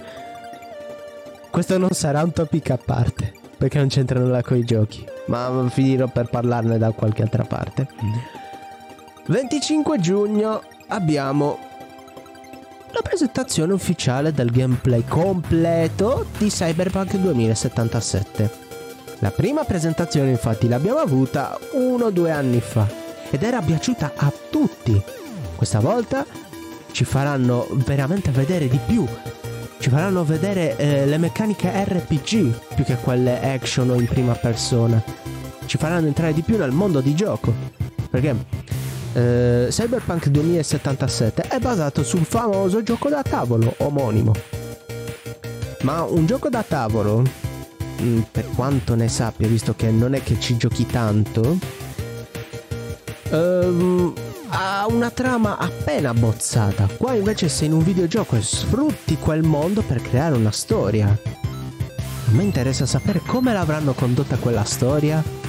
questo 1.49 1.77
non 1.77 1.91
sarà 1.91 2.23
un 2.23 2.31
topic 2.31 2.71
a 2.71 2.79
parte 2.83 3.31
perché 3.57 3.77
non 3.77 3.87
c'entra 3.87 4.19
nulla 4.19 4.41
con 4.41 4.57
i 4.57 4.65
giochi, 4.65 5.05
ma 5.27 5.65
finirò 5.69 6.07
per 6.07 6.29
parlarne 6.29 6.77
da 6.77 6.91
qualche 6.91 7.21
altra 7.21 7.43
parte. 7.43 7.87
25 9.27 9.99
giugno 9.99 10.61
abbiamo 10.87 11.57
la 12.93 13.01
presentazione 13.01 13.73
ufficiale 13.73 14.31
del 14.31 14.51
gameplay 14.51 15.03
completo 15.07 16.27
di 16.37 16.47
Cyberpunk 16.49 17.15
2077. 17.17 18.61
La 19.17 19.31
prima 19.31 19.63
presentazione 19.63 20.29
infatti 20.29 20.67
l'abbiamo 20.67 20.99
avuta 20.99 21.57
uno 21.71 22.05
o 22.05 22.11
due 22.11 22.29
anni 22.29 22.61
fa 22.61 22.87
ed 23.31 23.41
era 23.41 23.61
piaciuta 23.61 24.13
a 24.15 24.31
tutti. 24.51 25.01
Questa 25.55 25.79
volta 25.79 26.23
ci 26.91 27.03
faranno 27.03 27.67
veramente 27.71 28.29
vedere 28.29 28.67
di 28.67 28.79
più. 28.85 29.07
Ci 29.79 29.89
faranno 29.89 30.23
vedere 30.23 30.77
eh, 30.77 31.07
le 31.07 31.17
meccaniche 31.17 31.71
RPG 31.85 32.75
più 32.75 32.83
che 32.83 32.97
quelle 32.97 33.53
action 33.53 33.89
o 33.89 33.95
in 33.95 34.05
prima 34.05 34.33
persona. 34.33 35.01
Ci 35.65 35.77
faranno 35.79 36.05
entrare 36.05 36.33
di 36.33 36.43
più 36.43 36.57
nel 36.57 36.71
mondo 36.71 37.01
di 37.01 37.15
gioco. 37.15 37.51
Perché 38.11 38.35
eh, 39.13 39.67
Cyberpunk 39.69 40.27
2077 40.27 41.43
è 41.43 41.59
basato 41.59 42.03
sul 42.03 42.25
famoso 42.25 42.83
gioco 42.83 43.09
da 43.09 43.21
tavolo 43.21 43.73
omonimo. 43.77 44.33
Ma 45.81 46.03
un 46.03 46.25
gioco 46.25 46.49
da 46.49 46.63
tavolo, 46.63 47.23
mm, 48.01 48.21
per 48.31 48.47
quanto 48.55 48.95
ne 48.95 49.07
sappia, 49.07 49.47
visto 49.47 49.75
che 49.75 49.91
non 49.91 50.13
è 50.13 50.23
che 50.23 50.39
ci 50.39 50.57
giochi 50.57 50.85
tanto, 50.85 51.57
ehm, 53.29 54.13
ha 54.49 54.85
una 54.87 55.09
trama 55.09 55.57
appena 55.57 56.13
bozzata. 56.13 56.87
Qua 56.97 57.13
invece 57.13 57.49
sei 57.49 57.67
in 57.67 57.73
un 57.73 57.83
videogioco 57.83 58.35
e 58.35 58.41
sfrutti 58.41 59.17
quel 59.17 59.43
mondo 59.43 59.81
per 59.81 60.01
creare 60.01 60.35
una 60.35 60.51
storia. 60.51 61.07
A 61.07 62.31
me 62.31 62.43
interessa 62.43 62.85
sapere 62.85 63.21
come 63.25 63.53
l'avranno 63.53 63.93
condotta 63.93 64.37
quella 64.37 64.63
storia 64.63 65.42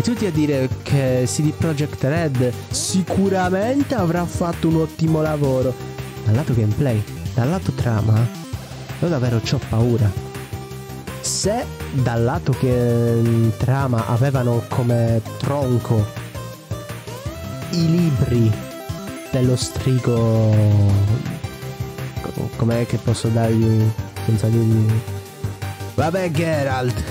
e 0.00 0.02
tutti 0.02 0.24
a 0.24 0.30
dire 0.30 0.66
che 0.82 1.24
CD 1.26 1.52
Projekt 1.52 2.02
Red 2.04 2.50
sicuramente 2.70 3.94
avrà 3.94 4.24
fatto 4.24 4.68
un 4.68 4.76
ottimo 4.76 5.20
lavoro. 5.20 5.74
Dal 6.24 6.34
lato 6.34 6.54
gameplay, 6.54 7.04
dal 7.34 7.50
lato 7.50 7.70
trama, 7.72 8.26
io 8.98 9.08
davvero 9.08 9.36
ho 9.36 9.60
paura. 9.68 10.10
Se 11.20 11.66
dal 11.92 12.24
lato 12.24 12.52
che 12.52 13.52
trama 13.58 14.06
avevano 14.06 14.64
come 14.68 15.20
tronco 15.36 16.06
i 17.72 17.90
libri 17.90 18.50
dello 19.30 19.54
strigo 19.54 20.50
com'è 22.56 22.86
che 22.86 22.96
posso 22.96 23.28
dargli 23.28 23.86
senza 24.24 24.46
dirgli 24.46 24.90
vabbè 25.94 26.30
Geralt 26.30 27.02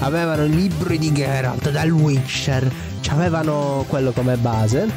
avevano 0.00 0.44
i 0.44 0.50
libri 0.50 0.98
di 0.98 1.12
Geralt 1.12 1.70
dal 1.70 1.90
Witcher, 1.90 2.70
avevano 3.08 3.84
quello 3.88 4.12
come 4.12 4.36
base. 4.36 4.88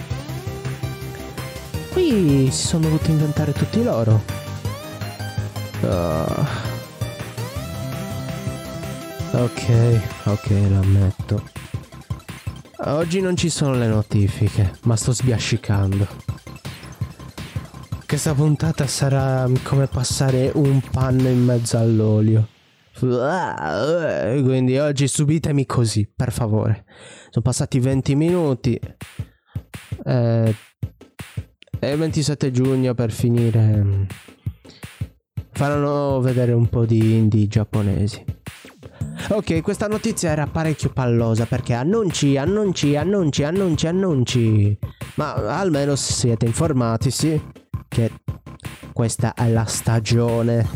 Qui 1.92 2.50
si 2.52 2.68
sono 2.68 2.84
dovuti 2.84 3.12
inventare 3.12 3.54
tutti 3.54 3.84
loro. 3.84 4.22
Uh. 5.82 6.72
Ok, 9.32 10.00
ok, 10.26 10.50
lo 10.70 10.80
ammetto. 10.80 11.44
Oggi 12.86 13.20
non 13.20 13.36
ci 13.36 13.50
sono 13.50 13.74
le 13.74 13.88
notifiche, 13.88 14.74
ma 14.84 14.96
sto 14.96 15.14
sbiascicando. 15.14 16.08
Questa 18.06 18.34
puntata 18.36 18.86
sarà 18.86 19.50
come 19.64 19.88
passare 19.88 20.52
un 20.54 20.80
panno 20.92 21.30
in 21.30 21.44
mezzo 21.44 21.78
all'olio. 21.78 22.53
Quindi 23.04 24.78
oggi 24.78 25.08
subitemi 25.08 25.66
così, 25.66 26.10
per 26.14 26.32
favore. 26.32 26.86
Sono 27.30 27.44
passati 27.44 27.80
20 27.80 28.16
minuti. 28.16 28.80
Eh, 30.06 30.56
è 31.80 31.86
il 31.86 31.98
27 31.98 32.52
giugno 32.52 32.94
per 32.94 33.12
finire. 33.12 34.08
Faranno 35.52 36.20
vedere 36.22 36.54
un 36.54 36.68
po' 36.68 36.86
di 36.86 37.16
indie 37.18 37.48
giapponesi. 37.48 38.24
Ok, 39.30 39.62
questa 39.62 39.88
notizia 39.88 40.32
era 40.32 40.48
parecchio 40.48 40.92
pallosa 40.92 41.46
perché 41.46 41.74
annunci, 41.74 42.38
annunci, 42.38 42.96
annunci, 42.96 43.44
annunci, 43.44 43.88
annunci. 43.88 44.78
Ma 45.16 45.34
almeno 45.34 45.96
siete 45.96 46.46
informati, 46.46 47.12
sì, 47.12 47.42
che 47.88 48.12
questa 48.92 49.34
è 49.34 49.50
la 49.50 49.66
stagione 49.66 50.68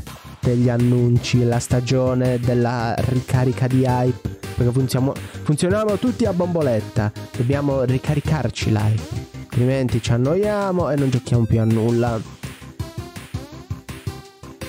degli 0.47 0.69
annunci, 0.69 1.43
la 1.43 1.59
stagione 1.59 2.39
della 2.39 2.95
ricarica 2.97 3.67
di 3.67 3.83
hype. 3.85 4.35
Perché 4.55 4.71
funziamo, 4.71 5.13
funzioniamo 5.43 5.97
tutti 5.97 6.25
a 6.25 6.31
bomboletta. 6.31 7.11
Dobbiamo 7.35 7.83
ricaricarci 7.83 8.71
l'hype. 8.71 9.25
Altrimenti 9.41 10.01
ci 10.01 10.13
annoiamo 10.13 10.89
e 10.89 10.95
non 10.95 11.09
giochiamo 11.09 11.43
più 11.43 11.59
a 11.59 11.65
nulla. 11.65 12.19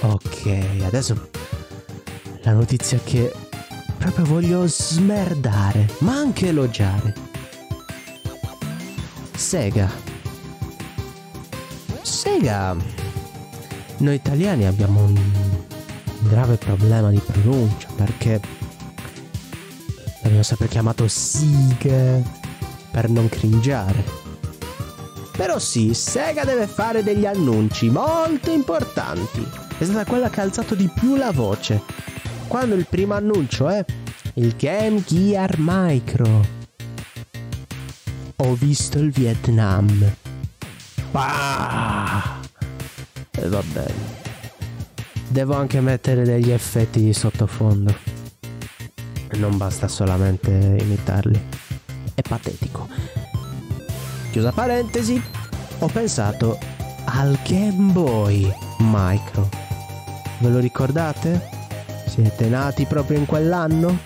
Ok, 0.00 0.58
adesso 0.84 1.28
la 2.42 2.52
notizia 2.52 2.98
che 3.04 3.32
proprio 3.98 4.24
voglio 4.24 4.66
smerdare, 4.66 5.88
ma 5.98 6.16
anche 6.16 6.48
elogiare. 6.48 7.14
Sega. 9.34 9.88
Sega. 12.02 12.74
Noi 13.98 14.14
italiani 14.14 14.64
abbiamo 14.64 15.04
un 15.04 15.47
grave 16.28 16.56
problema 16.56 17.10
di 17.10 17.18
pronuncia 17.18 17.88
perché 17.96 18.40
abbiamo 20.22 20.42
sempre 20.42 20.68
chiamato 20.68 21.08
Siga 21.08 22.20
per 22.90 23.08
non 23.08 23.28
cringiare. 23.28 24.26
Però 25.36 25.58
sì, 25.58 25.94
Sega 25.94 26.44
deve 26.44 26.66
fare 26.66 27.02
degli 27.02 27.24
annunci 27.24 27.88
molto 27.88 28.50
importanti. 28.50 29.46
È 29.78 29.84
stata 29.84 30.04
quella 30.04 30.28
che 30.28 30.40
ha 30.40 30.42
alzato 30.42 30.74
di 30.74 30.90
più 30.92 31.14
la 31.14 31.30
voce. 31.30 31.80
Quando 32.48 32.74
il 32.74 32.86
primo 32.88 33.14
annuncio 33.14 33.68
è 33.68 33.84
il 34.34 34.54
Game 34.56 35.02
Gear 35.04 35.54
Micro. 35.58 36.44
Ho 38.36 38.54
visto 38.54 38.98
il 38.98 39.12
Vietnam. 39.12 40.12
Bah! 41.12 42.40
E 43.30 43.48
va 43.48 43.62
bene. 43.72 44.17
Devo 45.30 45.54
anche 45.54 45.80
mettere 45.82 46.24
degli 46.24 46.50
effetti 46.50 47.00
di 47.00 47.12
sottofondo. 47.12 47.94
Non 49.32 49.58
basta 49.58 49.86
solamente 49.86 50.50
imitarli. 50.50 51.38
È 52.14 52.22
patetico. 52.22 52.88
Chiusa 54.30 54.52
parentesi, 54.52 55.22
ho 55.80 55.86
pensato 55.86 56.58
al 57.04 57.38
Game 57.46 57.92
Boy 57.92 58.50
Micro. 58.78 59.48
Ve 60.38 60.48
lo 60.48 60.60
ricordate? 60.60 61.48
Siete 62.06 62.48
nati 62.48 62.86
proprio 62.86 63.18
in 63.18 63.26
quell'anno? 63.26 63.98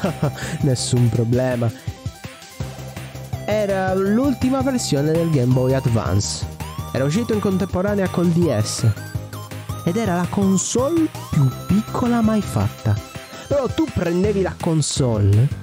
Nessun 0.62 1.10
problema. 1.10 1.70
Era 3.44 3.92
l'ultima 3.94 4.62
versione 4.62 5.12
del 5.12 5.28
Game 5.30 5.52
Boy 5.52 5.74
Advance. 5.74 6.46
Era 6.92 7.04
uscito 7.04 7.34
in 7.34 7.40
contemporanea 7.40 8.08
col 8.08 8.28
DS. 8.28 9.11
Ed 9.84 9.96
era 9.96 10.16
la 10.16 10.26
console 10.28 11.08
più 11.30 11.48
piccola 11.66 12.20
mai 12.20 12.40
fatta. 12.40 12.94
Però 13.48 13.66
tu 13.68 13.84
prendevi 13.92 14.42
la 14.42 14.54
console 14.58 15.60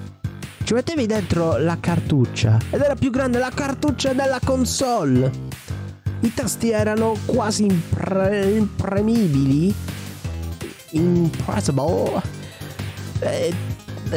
ci 0.69 0.75
mettevi 0.75 1.07
dentro 1.07 1.57
la 1.57 1.77
cartuccia 1.79 2.59
ed 2.69 2.79
era 2.79 2.93
più 2.93 3.09
grande 3.09 3.39
la 3.39 3.49
cartuccia 3.51 4.13
della 4.13 4.39
console. 4.43 5.31
I 6.19 6.31
tasti 6.31 6.69
erano 6.69 7.15
quasi 7.25 7.65
impre- 7.65 8.51
impremibili. 8.51 9.73
Impressible. 10.91 12.21
E 13.19 13.51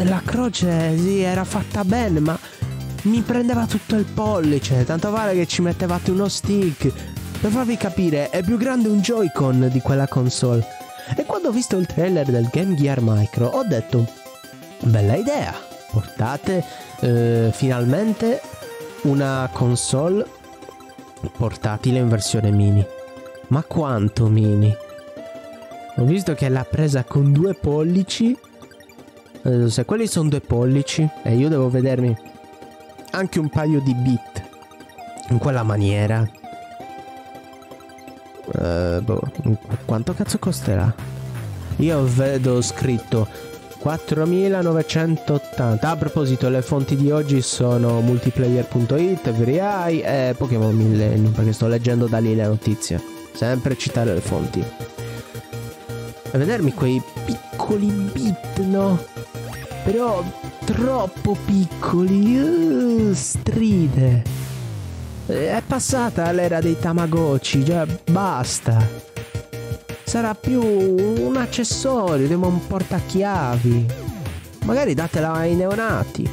la 0.05 0.21
croce 0.23 0.99
sì, 0.99 1.21
era 1.21 1.45
fatta 1.45 1.87
bene, 1.87 2.21
ma 2.21 2.39
mi 3.05 3.23
prendeva 3.23 3.65
tutto 3.65 3.97
il 3.97 4.05
pollice. 4.05 4.85
Tanto 4.85 5.11
vale 5.11 5.33
che 5.33 5.47
ci 5.47 5.63
mettevate 5.63 6.11
uno 6.11 6.29
stick. 6.29 6.93
Per 7.43 7.51
farvi 7.51 7.77
capire, 7.77 8.31
è 8.31 8.41
più 8.41 8.57
grande 8.57 8.89
un 8.89 9.01
Joy-Con 9.01 9.69
di 9.69 9.81
quella 9.81 10.07
console. 10.07 10.65
E 11.17 11.25
quando 11.25 11.49
ho 11.49 11.51
visto 11.51 11.77
il 11.77 11.87
trailer 11.87 12.27
del 12.27 12.49
Game 12.53 12.77
Gear 12.77 13.01
Micro, 13.01 13.47
ho 13.47 13.65
detto: 13.65 14.07
Bella 14.85 15.17
idea 15.17 15.53
portate 15.91 16.65
eh, 17.01 17.51
finalmente 17.53 18.41
una 19.03 19.51
console 19.53 20.25
portatile 21.37 21.99
in 21.99 22.09
versione 22.09 22.53
mini. 22.53 22.87
Ma 23.49 23.65
quanto 23.65 24.29
mini? 24.29 24.73
Ho 25.97 26.05
visto 26.05 26.35
che 26.35 26.49
l'ha 26.49 26.65
presa 26.65 27.03
con 27.03 27.33
due 27.33 27.55
pollici. 27.55 28.39
Eh, 29.43 29.69
se 29.69 29.85
quelli 29.85 30.07
sono 30.07 30.29
due 30.29 30.41
pollici 30.41 31.11
e 31.25 31.35
io 31.35 31.49
devo 31.49 31.69
vedermi 31.69 32.17
anche 33.11 33.41
un 33.41 33.49
paio 33.49 33.81
di 33.81 33.95
bit 33.95 34.43
in 35.31 35.39
quella 35.39 35.65
maniera. 35.65 36.25
Uh, 38.55 39.01
boh, 39.01 39.21
quanto 39.85 40.15
cazzo 40.15 40.39
costerà? 40.39 40.95
Io 41.77 42.05
vedo 42.05 42.61
scritto 42.61 43.27
4980. 43.79 45.91
A 45.91 45.97
proposito, 45.97 46.49
le 46.49 46.63
fonti 46.63 46.95
di 46.95 47.11
oggi 47.11 47.43
sono 47.43 48.01
multiplayer.it, 48.01 49.33
VRI 49.33 50.03
e 50.03 50.35
Pokémon 50.37 50.75
Millennium, 50.75 51.33
perché 51.33 51.53
sto 51.53 51.67
leggendo 51.67 52.07
da 52.07 52.19
lì 52.19 52.37
le 52.37 52.47
notizie. 52.47 53.03
Sempre 53.33 53.77
citare 53.77 54.15
le 54.15 54.21
fonti. 54.21 54.65
A 56.35 56.39
vedermi 56.39 56.73
quei 56.75 57.03
piccoli 57.25 57.87
bit, 57.87 58.59
no? 58.59 59.03
Però 59.85 60.23
troppo 60.65 61.37
piccoli. 61.45 62.39
Uh, 62.39 63.13
stride. 63.15 64.52
È 65.27 65.63
passata 65.67 66.31
l'era 66.33 66.61
dei 66.61 66.79
Tamagotchi, 66.79 67.65
già 67.65 67.87
basta 68.11 69.11
sarà 70.13 70.35
più 70.35 70.61
un 70.61 71.37
accessorio, 71.39 72.39
un 72.39 72.67
portachiavi. 72.67 73.87
Magari 74.65 74.93
datela 74.93 75.33
ai 75.33 75.55
neonati. 75.55 76.29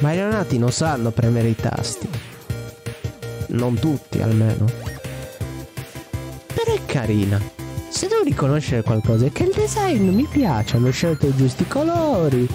Ma 0.00 0.12
i 0.12 0.16
neonati 0.16 0.58
non 0.58 0.72
sanno 0.72 1.12
premere 1.12 1.46
i 1.46 1.54
tasti. 1.54 2.08
Non 3.50 3.78
tutti 3.78 4.20
almeno. 4.20 4.64
Però 6.52 6.74
è 6.74 6.84
carina. 6.86 7.40
Se 7.88 8.08
devo 8.08 8.24
riconoscere 8.24 8.82
qualcosa 8.82 9.26
è 9.26 9.30
che 9.30 9.44
il 9.44 9.52
design 9.54 10.08
mi 10.08 10.26
piace, 10.28 10.76
hanno 10.76 10.90
scelto 10.90 11.28
i 11.28 11.36
giusti 11.36 11.68
colori. 11.68 12.48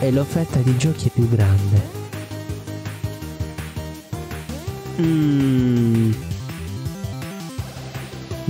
E, 0.00 0.10
l'offerta 0.10 0.58
di 0.58 0.76
giochi 0.76 1.08
è 1.08 1.10
più 1.10 1.28
grande. 1.28 1.98
Mmm 4.96 6.28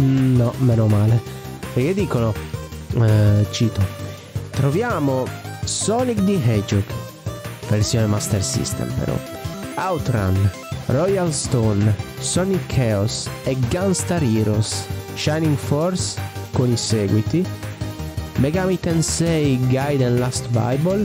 No, 0.00 0.54
meno 0.58 0.86
male. 0.86 1.20
Perché 1.74 1.92
dicono, 1.92 2.32
eh, 2.94 3.46
cito, 3.50 3.80
troviamo 4.50 5.26
Sonic 5.64 6.24
the 6.24 6.40
Hedgehog, 6.42 6.84
versione 7.68 8.06
Master 8.06 8.42
System 8.42 8.90
però, 8.98 9.14
Outrun, 9.76 10.50
Royal 10.86 11.32
Stone, 11.32 11.94
Sonic 12.18 12.66
Chaos 12.66 13.28
e 13.44 13.56
Gunstar 13.68 14.22
Heroes, 14.22 14.86
Shining 15.14 15.56
Force 15.56 16.18
con 16.52 16.72
i 16.72 16.76
seguiti, 16.76 17.44
Megami 18.38 18.80
Tensei 18.80 19.58
Gaiden 19.68 20.18
Last 20.18 20.48
Bible, 20.48 21.04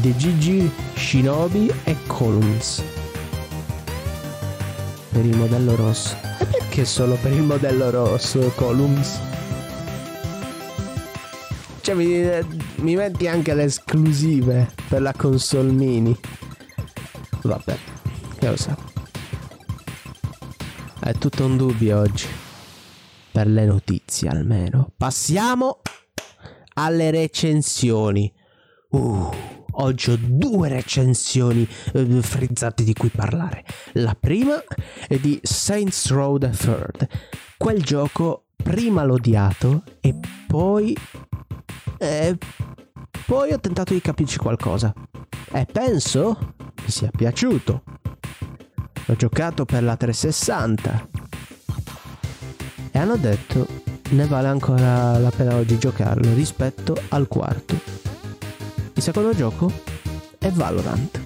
The 0.00 0.14
GG 0.16 0.70
Shinobi 0.94 1.72
e 1.84 1.96
Columns 2.06 2.82
per 5.10 5.24
il 5.26 5.36
modello 5.36 5.76
rosso 5.76 6.16
che 6.72 6.86
solo 6.86 7.16
per 7.16 7.32
il 7.32 7.42
modello 7.42 7.90
rosso 7.90 8.50
Columns. 8.54 9.20
Cioè 11.82 11.94
mi, 11.94 12.22
mi 12.76 12.96
metti 12.96 13.28
anche 13.28 13.52
le 13.52 13.64
esclusive 13.64 14.72
per 14.88 15.02
la 15.02 15.12
console 15.12 15.70
mini. 15.70 16.18
Vabbè, 17.42 17.76
che 18.38 18.48
lo 18.48 18.56
so. 18.56 18.74
È 20.98 21.12
tutto 21.12 21.44
un 21.44 21.58
dubbio 21.58 21.98
oggi. 21.98 22.26
Per 23.32 23.46
le 23.46 23.66
notizie 23.66 24.30
almeno. 24.30 24.92
Passiamo 24.96 25.82
alle 26.72 27.10
recensioni. 27.10 28.32
Uh. 28.92 29.51
Oggi 29.74 30.10
ho 30.10 30.18
due 30.18 30.68
recensioni 30.68 31.66
eh, 31.94 32.22
frizzate 32.22 32.84
di 32.84 32.92
cui 32.92 33.08
parlare. 33.08 33.64
La 33.92 34.16
prima 34.18 34.62
è 35.08 35.16
di 35.16 35.38
Saints 35.42 36.10
Row 36.10 36.38
the 36.38 36.50
Third. 36.50 37.08
Quel 37.56 37.82
gioco 37.82 38.46
prima 38.62 39.04
l'ho 39.04 39.14
odiato 39.14 39.84
e 40.00 40.14
poi... 40.46 40.96
Eh, 41.98 42.36
poi 43.24 43.52
ho 43.52 43.60
tentato 43.60 43.94
di 43.94 44.00
capirci 44.00 44.38
qualcosa. 44.38 44.92
E 45.52 45.66
penso 45.70 46.54
mi 46.82 46.90
sia 46.90 47.10
piaciuto. 47.10 47.82
L'ho 49.06 49.16
giocato 49.16 49.64
per 49.64 49.82
la 49.82 49.96
360. 49.96 51.08
E 52.90 52.98
hanno 52.98 53.16
detto 53.16 53.66
ne 54.10 54.26
vale 54.26 54.48
ancora 54.48 55.16
la 55.18 55.30
pena 55.30 55.56
oggi 55.56 55.78
giocarlo 55.78 56.34
rispetto 56.34 56.94
al 57.08 57.28
quarto. 57.28 58.01
Il 59.02 59.08
secondo 59.08 59.34
gioco 59.34 59.68
è 60.38 60.48
Valorant. 60.52 61.20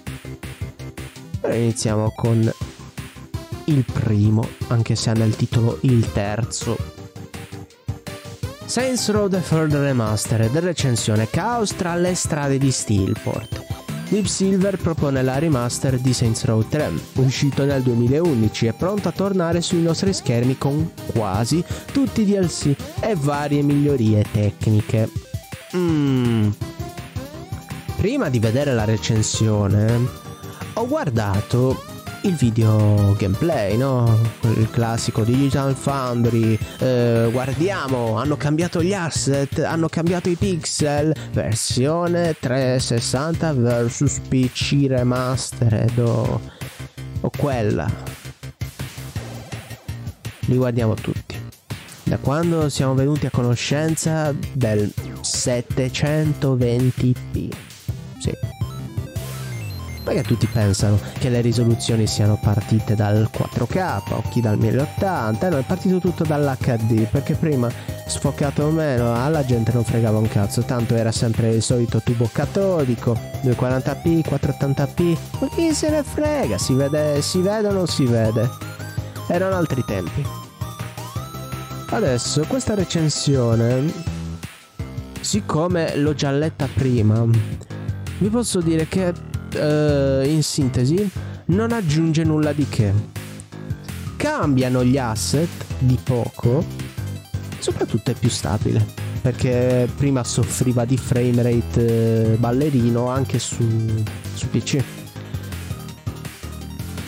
Ora 1.43 1.55
iniziamo 1.55 2.11
con 2.17 2.51
il 3.65 3.85
primo, 3.93 4.49
anche 4.69 4.97
se 4.97 5.11
ha 5.11 5.13
nel 5.13 5.37
titolo 5.37 5.77
il 5.83 6.11
terzo. 6.11 6.75
Saints 8.65 9.11
Row 9.11 9.29
The 9.29 9.43
Third 9.43 9.75
Remastered, 9.75 10.57
recensione 10.57 11.29
Chaos 11.29 11.77
tra 11.77 11.95
le 11.97 12.15
strade 12.15 12.57
di 12.57 12.71
Steelport. 12.71 13.67
Deep 14.09 14.25
Silver 14.25 14.79
propone 14.79 15.23
la 15.23 15.37
remaster 15.37 15.99
di 15.99 16.15
Saints 16.15 16.47
Row 16.47 16.67
3, 16.67 16.91
uscito 17.17 17.67
nel 17.67 17.83
2011 17.83 18.69
e 18.69 18.73
pronto 18.73 19.09
a 19.09 19.13
tornare 19.13 19.61
sui 19.61 19.83
nostri 19.83 20.15
schermi 20.15 20.57
con 20.57 20.93
quasi 21.13 21.63
tutti 21.93 22.23
i 22.23 22.25
DLC 22.25 22.75
e 23.01 23.15
varie 23.17 23.61
migliorie 23.61 24.25
tecniche. 24.33 25.11
Mmm, 25.75 26.53
prima 27.97 28.29
di 28.29 28.39
vedere 28.39 28.75
la 28.75 28.85
recensione, 28.85 30.07
ho 30.75 30.87
guardato 30.87 31.83
il 32.23 32.35
video 32.35 33.15
gameplay, 33.17 33.77
no? 33.77 34.19
Il 34.43 34.69
classico 34.71 35.23
Digital 35.23 35.75
Foundry. 35.75 36.59
Eh, 36.79 37.29
guardiamo, 37.31 38.19
hanno 38.19 38.37
cambiato 38.37 38.83
gli 38.83 38.93
asset, 38.93 39.61
hanno 39.61 39.89
cambiato 39.89 40.29
i 40.29 40.35
pixel. 40.35 41.15
Versione 41.33 42.37
360 42.39 43.53
vs 43.53 44.21
PC 44.29 44.87
remastered 44.89 45.99
o, 45.99 46.41
o 47.21 47.31
quella. 47.37 47.89
Li 50.47 50.57
guardiamo 50.57 50.95
tutti. 50.95 51.35
Da 52.03 52.19
quando 52.19 52.69
siamo 52.69 52.95
venuti 52.95 53.27
a 53.27 53.31
conoscenza 53.31 54.35
del 54.53 54.93
720p. 55.23 57.76
Sì, 58.19 58.33
perché 60.07 60.23
tutti 60.23 60.47
pensano 60.47 61.01
che 61.19 61.29
le 61.29 61.41
risoluzioni 61.41 62.07
siano 62.07 62.39
partite 62.41 62.95
dal 62.95 63.29
4K 63.29 64.03
o 64.11 64.23
chi 64.31 64.41
dal 64.41 64.57
1080, 64.57 65.49
no, 65.49 65.59
è 65.59 65.63
partito 65.63 65.99
tutto 65.99 66.23
dall'HD, 66.23 67.09
perché 67.09 67.35
prima 67.35 67.69
sfocato 68.07 68.63
o 68.63 68.71
meno 68.71 69.13
alla 69.21 69.45
gente 69.45 69.73
non 69.73 69.83
fregava 69.83 70.19
un 70.19 70.29
cazzo, 70.29 70.63
tanto 70.63 70.95
era 70.95 71.11
sempre 71.11 71.49
il 71.51 71.61
solito 71.61 72.01
tubo 72.05 72.31
catodico, 72.33 73.19
240p, 73.43 74.21
480p, 74.29 75.19
ma 75.41 75.49
chi 75.49 75.75
se 75.75 75.91
ne 75.91 76.05
frega, 76.05 76.57
si 76.57 76.75
vede, 76.75 77.21
si 77.21 77.41
vede 77.41 77.67
o 77.67 77.73
non 77.73 77.89
si 77.89 78.05
vede. 78.05 78.49
Erano 79.27 79.57
altri 79.57 79.83
tempi. 79.85 80.25
Adesso 81.89 82.45
questa 82.47 82.77
recensione, 82.77 83.93
siccome 85.21 85.97
l'ho 85.97 86.15
già 86.15 86.31
letta 86.31 86.69
prima, 86.73 87.27
vi 88.19 88.29
posso 88.29 88.61
dire 88.61 88.87
che 88.89 89.13
uh, 89.55 90.27
in 90.27 90.43
sintesi, 90.43 91.11
non 91.47 91.73
aggiunge 91.73 92.25
nulla 92.25 92.53
di 92.53 92.67
che. 92.69 92.93
Cambiano 94.17 94.83
gli 94.85 94.97
asset 94.97 95.49
di 95.79 95.99
poco, 96.03 96.65
soprattutto 97.59 98.11
è 98.11 98.15
più 98.15 98.31
stabile, 98.31 98.85
perché 99.21 99.89
prima 99.95 100.25
soffriva 100.25 100.85
di 100.85 100.97
frame 100.97 101.43
rate 101.43 102.33
eh, 102.33 102.37
ballerino 102.37 103.09
anche 103.09 103.39
su, 103.39 103.65
su 104.35 104.49
PC. 104.49 104.83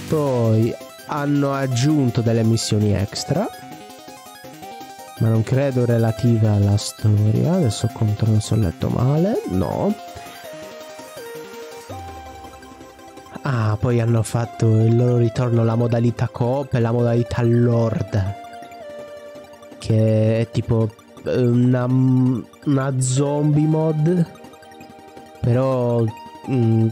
Poi 0.08 0.74
hanno 1.06 1.52
aggiunto 1.52 2.20
delle 2.20 2.42
missioni 2.42 2.92
extra, 2.92 3.48
ma 5.20 5.28
non 5.28 5.42
credo 5.42 5.84
relative 5.84 6.48
alla 6.48 6.76
storia. 6.76 7.54
Adesso 7.54 7.90
controllo 7.92 8.40
se 8.40 8.54
ho 8.54 8.56
letto 8.58 8.88
male. 8.88 9.42
No. 9.48 9.94
Ah, 13.42 13.76
poi 13.78 14.00
hanno 14.00 14.22
fatto 14.22 14.66
il 14.66 14.96
loro 14.96 15.16
ritorno 15.16 15.64
la 15.64 15.74
modalità 15.74 16.28
coop 16.28 16.74
e 16.74 16.80
la 16.80 16.92
modalità 16.92 17.42
lord. 17.42 18.34
Che 19.78 20.40
è 20.40 20.50
tipo 20.50 20.90
eh, 21.24 21.46
una, 21.46 21.86
una 21.86 23.00
zombie 23.00 23.66
mod. 23.66 24.26
Però... 25.40 26.04
Mm, 26.50 26.88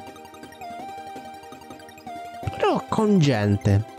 però 2.57 2.83
con 2.89 3.19
gente. 3.19 3.95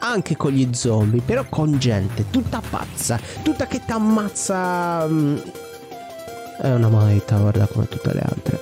Anche 0.00 0.36
con 0.36 0.52
gli 0.52 0.72
zombie, 0.72 1.20
però 1.20 1.44
con 1.48 1.78
gente. 1.78 2.30
Tutta 2.30 2.62
pazza. 2.68 3.18
Tutta 3.42 3.66
che 3.66 3.84
ti 3.84 3.92
ammazza... 3.92 5.06
Mm, 5.06 5.36
è 6.60 6.72
una 6.72 6.88
modalità, 6.88 7.36
guarda 7.36 7.66
come 7.66 7.86
tutte 7.88 8.12
le 8.12 8.20
altre. 8.20 8.60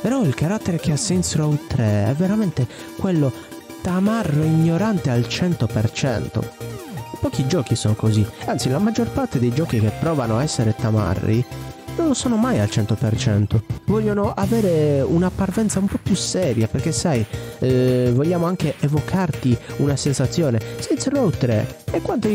Però 0.00 0.22
il 0.22 0.34
carattere 0.34 0.78
che 0.78 0.92
ha 0.92 0.96
Saints 0.96 1.36
Row 1.36 1.56
3 1.66 2.06
è 2.08 2.14
veramente 2.14 2.66
quello 2.96 3.32
tamarro 3.82 4.42
ignorante 4.42 5.10
al 5.10 5.20
100%. 5.20 6.42
Pochi 7.20 7.46
giochi 7.46 7.76
sono 7.76 7.94
così, 7.94 8.26
anzi 8.46 8.70
la 8.70 8.78
maggior 8.78 9.10
parte 9.10 9.38
dei 9.38 9.52
giochi 9.52 9.78
che 9.78 9.92
provano 10.00 10.38
a 10.38 10.42
essere 10.42 10.74
tamarri 10.74 11.44
non 11.96 12.08
lo 12.08 12.14
sono 12.14 12.36
mai 12.36 12.58
al 12.58 12.68
100%. 12.68 13.60
Vogliono 13.84 14.32
avere 14.32 15.02
una 15.02 15.30
parvenza 15.30 15.78
un 15.78 15.86
po' 15.86 15.98
più 16.02 16.14
seria 16.14 16.66
perché 16.66 16.92
sai, 16.92 17.24
eh, 17.58 18.10
vogliamo 18.14 18.46
anche 18.46 18.74
evocarti 18.80 19.56
una 19.78 19.96
sensazione. 19.96 20.60
Saints 20.78 21.08
Row 21.08 21.28
3 21.30 21.76
è 21.90 22.00
quanto 22.00 22.28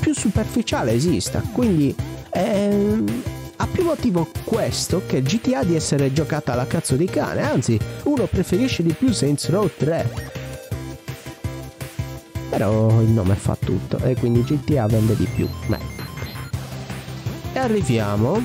più 0.00 0.14
superficiale 0.14 0.92
esista, 0.92 1.42
quindi... 1.52 1.94
Eh, 2.32 3.38
ha 3.60 3.66
più 3.66 3.84
motivo 3.84 4.26
questo 4.44 5.02
che 5.06 5.20
GTA 5.20 5.64
di 5.64 5.76
essere 5.76 6.14
giocata 6.14 6.54
alla 6.54 6.66
cazzo 6.66 6.96
di 6.96 7.04
cane, 7.04 7.42
anzi, 7.42 7.78
uno 8.04 8.24
preferisce 8.24 8.82
di 8.82 8.94
più 8.94 9.12
Saints 9.12 9.50
Row 9.50 9.70
3. 9.76 10.38
Però 12.48 13.02
il 13.02 13.08
nome 13.08 13.34
fa 13.34 13.56
tutto 13.58 13.98
e 13.98 14.16
quindi 14.16 14.42
GTA 14.42 14.86
vende 14.86 15.14
di 15.14 15.26
più. 15.26 15.46
Beh. 15.66 15.98
E 17.52 17.58
arriviamo 17.58 18.42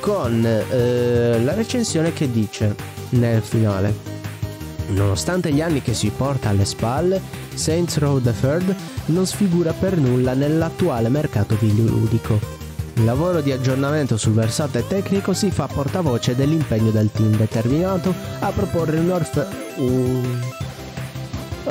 con 0.00 0.42
eh, 0.44 1.42
la 1.44 1.52
recensione 1.52 2.14
che 2.14 2.30
dice 2.30 2.74
nel 3.10 3.42
finale. 3.42 4.08
Nonostante 4.88 5.52
gli 5.52 5.60
anni 5.60 5.82
che 5.82 5.92
si 5.92 6.10
porta 6.16 6.48
alle 6.48 6.64
spalle, 6.64 7.20
Saints 7.52 7.98
Row 7.98 8.20
the 8.20 8.32
Third 8.32 8.74
non 9.06 9.26
sfigura 9.26 9.72
per 9.72 9.98
nulla 9.98 10.32
nell'attuale 10.32 11.10
mercato 11.10 11.56
videoludico 11.60 12.60
il 13.00 13.06
lavoro 13.06 13.40
di 13.40 13.50
aggiornamento 13.50 14.18
sul 14.18 14.34
versante 14.34 14.86
tecnico 14.86 15.32
si 15.32 15.50
fa 15.50 15.66
portavoce 15.66 16.36
dell'impegno 16.36 16.90
del 16.90 17.10
team 17.10 17.34
determinato 17.34 18.14
a 18.40 18.50
proporre 18.50 18.98
un'orf... 18.98 19.46
Un... 19.76 20.38
Uh... 21.64 21.70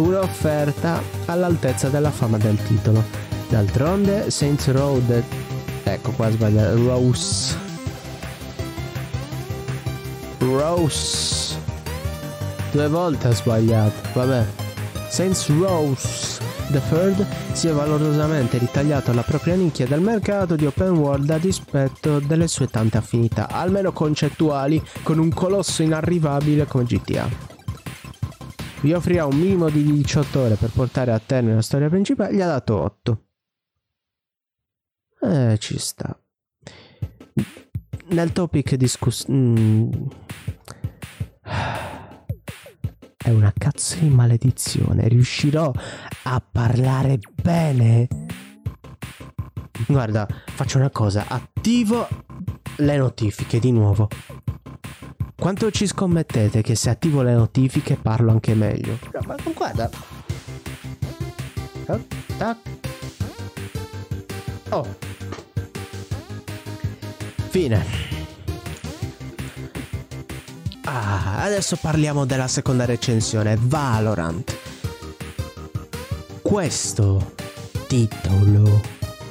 un'offerta 0.00 1.02
all'altezza 1.26 1.88
della 1.88 2.12
fama 2.12 2.38
del 2.38 2.56
titolo. 2.62 3.02
D'altronde 3.48 4.30
Saints 4.30 4.70
Row 4.70 5.04
the... 5.06 5.24
ecco 5.82 6.12
qua 6.12 6.30
sbagliato. 6.30 6.76
Rose. 6.76 7.56
Rose. 10.38 11.56
Due 12.70 12.88
volte 12.88 13.26
ha 13.26 13.34
sbagliato. 13.34 14.08
Vabbè. 14.12 14.44
Saints 15.08 15.48
Rose 15.48 16.31
The 16.70 16.80
Third 16.88 17.26
si 17.52 17.68
è 17.68 17.72
valorosamente 17.72 18.58
ritagliato 18.58 19.12
la 19.12 19.22
propria 19.22 19.54
nicchia 19.54 19.86
del 19.86 20.00
mercato 20.00 20.56
di 20.56 20.66
open 20.66 20.96
world 20.96 21.28
a 21.30 21.38
dispetto 21.38 22.18
delle 22.18 22.48
sue 22.48 22.68
tante 22.68 22.96
affinità, 22.96 23.48
almeno 23.48 23.92
concettuali, 23.92 24.82
con 25.02 25.18
un 25.18 25.32
colosso 25.32 25.82
inarrivabile 25.82 26.66
come 26.66 26.84
GTA. 26.84 27.28
Vi 28.80 28.92
offrirà 28.92 29.26
un 29.26 29.36
minimo 29.36 29.68
di 29.68 29.82
18 29.82 30.40
ore 30.40 30.54
per 30.56 30.70
portare 30.70 31.12
a 31.12 31.20
termine 31.24 31.56
la 31.56 31.62
storia 31.62 31.88
principale, 31.88 32.34
gli 32.34 32.40
ha 32.40 32.46
dato 32.46 32.78
8. 32.78 33.24
Eh, 35.20 35.56
ci 35.58 35.78
sta. 35.78 36.18
Nel 38.06 38.32
topic 38.32 38.74
discuss... 38.74 39.26
Mm 39.30 39.90
è 43.22 43.30
una 43.30 43.52
cazzo 43.56 43.96
di 43.98 44.08
maledizione. 44.08 45.08
Riuscirò 45.08 45.72
a 46.24 46.42
parlare 46.50 47.18
bene? 47.40 48.08
Guarda, 49.86 50.26
faccio 50.52 50.78
una 50.78 50.90
cosa, 50.90 51.24
attivo 51.28 52.06
le 52.76 52.96
notifiche 52.96 53.58
di 53.58 53.72
nuovo. 53.72 54.08
Quanto 55.36 55.70
ci 55.70 55.86
scommettete 55.86 56.62
che 56.62 56.74
se 56.74 56.90
attivo 56.90 57.22
le 57.22 57.34
notifiche 57.34 57.96
parlo 57.96 58.30
anche 58.30 58.54
meglio? 58.54 58.98
Ma 59.26 59.36
guarda. 59.54 59.90
Oh. 64.70 64.86
Fine. 67.50 68.11
Ah, 70.84 71.42
adesso 71.42 71.76
parliamo 71.76 72.24
della 72.24 72.48
seconda 72.48 72.84
recensione, 72.84 73.56
Valorant. 73.60 74.56
Questo 76.42 77.34
titolo 77.86 78.80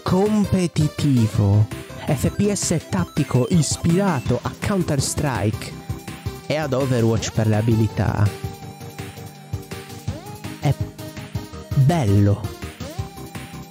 competitivo, 0.02 1.68
FPS 2.06 2.78
tattico 2.90 3.48
ispirato 3.50 4.40
a 4.42 4.52
Counter-Strike 4.60 5.74
e 6.48 6.56
ad 6.56 6.72
Overwatch 6.72 7.32
per 7.34 7.48
le 7.48 7.58
abilità. 7.58 8.26
È 10.62 10.74
bello. 11.76 12.42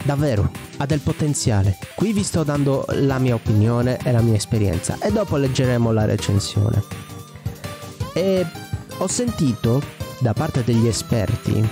Davvero, 0.04 0.50
ha 0.76 0.86
del 0.86 1.00
potenziale. 1.00 1.78
Qui 1.94 2.12
vi 2.12 2.22
sto 2.22 2.42
dando 2.42 2.84
la 2.88 3.18
mia 3.18 3.34
opinione 3.34 3.98
e 4.02 4.12
la 4.12 4.20
mia 4.20 4.34
esperienza 4.34 4.98
e 5.00 5.10
dopo 5.10 5.36
leggeremo 5.36 5.92
la 5.92 6.04
recensione. 6.04 7.09
E 8.14 8.46
ho 8.98 9.06
sentito 9.06 9.82
da 10.20 10.32
parte 10.32 10.62
degli 10.64 10.86
esperti 10.86 11.68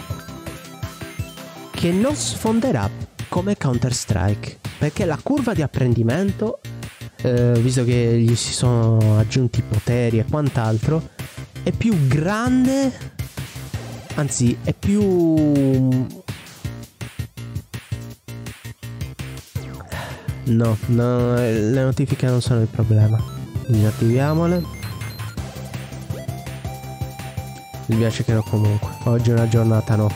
che 1.70 1.90
non 1.92 2.14
sfonderà 2.14 2.88
come 3.28 3.56
Counter-Strike 3.56 4.58
perché 4.78 5.04
la 5.04 5.18
curva 5.22 5.54
di 5.54 5.62
apprendimento 5.62 6.60
eh, 7.22 7.52
visto 7.60 7.84
che 7.84 8.18
gli 8.18 8.34
si 8.36 8.52
sono 8.52 9.18
aggiunti 9.18 9.62
poteri 9.62 10.18
e 10.18 10.24
quant'altro, 10.24 11.10
è 11.62 11.72
più 11.72 12.06
grande, 12.06 12.92
anzi 14.14 14.56
è 14.62 14.72
più... 14.72 16.06
No, 20.44 20.78
no, 20.86 21.34
le 21.34 21.82
notifiche 21.82 22.26
non 22.26 22.40
sono 22.40 22.62
il 22.62 22.68
problema. 22.68 23.22
Disattiviamole. 23.66 24.77
Mi 27.88 27.96
piace 27.96 28.22
che 28.22 28.34
no 28.34 28.42
comunque. 28.42 28.90
Oggi 29.04 29.30
è 29.30 29.32
una 29.32 29.48
giornata 29.48 29.96
no. 29.96 30.10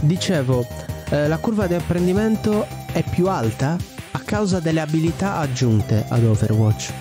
Dicevo, 0.00 0.66
eh, 1.10 1.28
la 1.28 1.38
curva 1.38 1.68
di 1.68 1.74
apprendimento 1.74 2.66
è 2.92 3.04
più 3.08 3.28
alta 3.28 3.76
a 4.10 4.18
causa 4.18 4.58
delle 4.58 4.80
abilità 4.80 5.36
aggiunte 5.36 6.04
ad 6.08 6.24
Overwatch. 6.24 6.92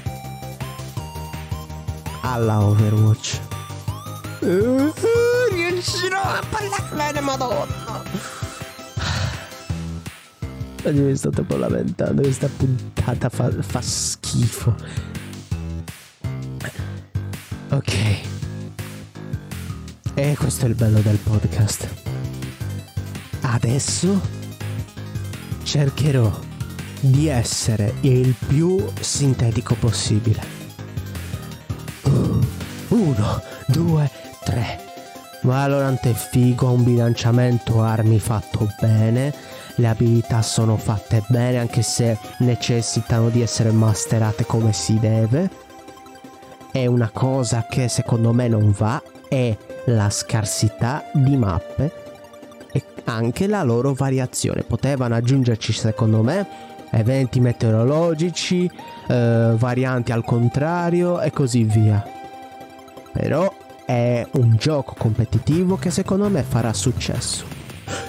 Alla 2.22 2.62
Overwatch. 2.62 3.40
Uh, 4.40 4.94
riuscirò 5.52 6.22
a 6.22 6.44
parlare 6.50 6.96
bene, 6.96 7.20
madonna. 7.22 8.04
Oggi 10.86 11.00
mi 11.00 11.16
sto 11.16 11.32
un 11.36 11.46
po' 11.46 11.56
lamentando, 11.56 12.22
questa 12.22 12.48
puntata 12.56 13.30
fa, 13.30 13.50
fa 13.60 13.82
schifo. 13.82 14.76
E 20.24 20.38
questo 20.38 20.66
è 20.66 20.70
il 20.70 20.76
bello 20.76 21.02
del 21.02 21.18
podcast. 21.18 21.86
Adesso 23.42 24.22
cercherò 25.64 26.32
di 27.02 27.28
essere 27.28 27.96
il 28.00 28.34
più 28.48 28.82
sintetico 29.02 29.76
possibile. 29.76 30.42
Uno, 32.88 33.42
due, 33.68 34.10
tre. 34.46 34.80
Valorant 35.42 36.08
è 36.08 36.14
figo, 36.14 36.68
ha 36.68 36.72
un 36.72 36.86
bilanciamento 36.86 37.82
armi 37.82 38.18
fatto 38.18 38.70
bene, 38.80 39.34
le 39.76 39.88
abilità 39.90 40.42
sono 40.42 40.78
fatte 40.78 41.22
bene 41.28 41.60
anche 41.60 41.82
se 41.82 42.18
necessitano 42.38 43.28
di 43.28 43.42
essere 43.42 43.72
masterate 43.72 44.46
come 44.46 44.72
si 44.72 44.98
deve. 45.00 45.50
È 46.72 46.86
una 46.86 47.10
cosa 47.10 47.68
che 47.70 47.90
secondo 47.90 48.32
me 48.32 48.48
non 48.48 48.72
va 48.72 49.04
è 49.28 49.58
la 49.86 50.10
scarsità 50.10 51.06
di 51.14 51.36
mappe 51.36 51.92
e 52.72 52.84
anche 53.06 53.48
la 53.48 53.64
loro 53.64 53.94
variazione. 53.94 54.64
Potevano 54.64 55.16
aggiungerci 55.16 55.74
secondo 55.74 56.22
me 56.22 56.72
eventi 56.92 57.40
meteorologici, 57.40 58.70
eh, 59.08 59.54
varianti 59.56 60.12
al 60.12 60.24
contrario 60.24 61.20
e 61.22 61.32
così 61.32 61.64
via. 61.64 62.04
Però 63.12 63.52
è 63.86 64.26
un 64.34 64.56
gioco 64.58 64.96
competitivo 64.98 65.76
che 65.76 65.92
secondo 65.92 66.30
me 66.30 66.44
farà 66.44 66.74
successo. 66.74 67.62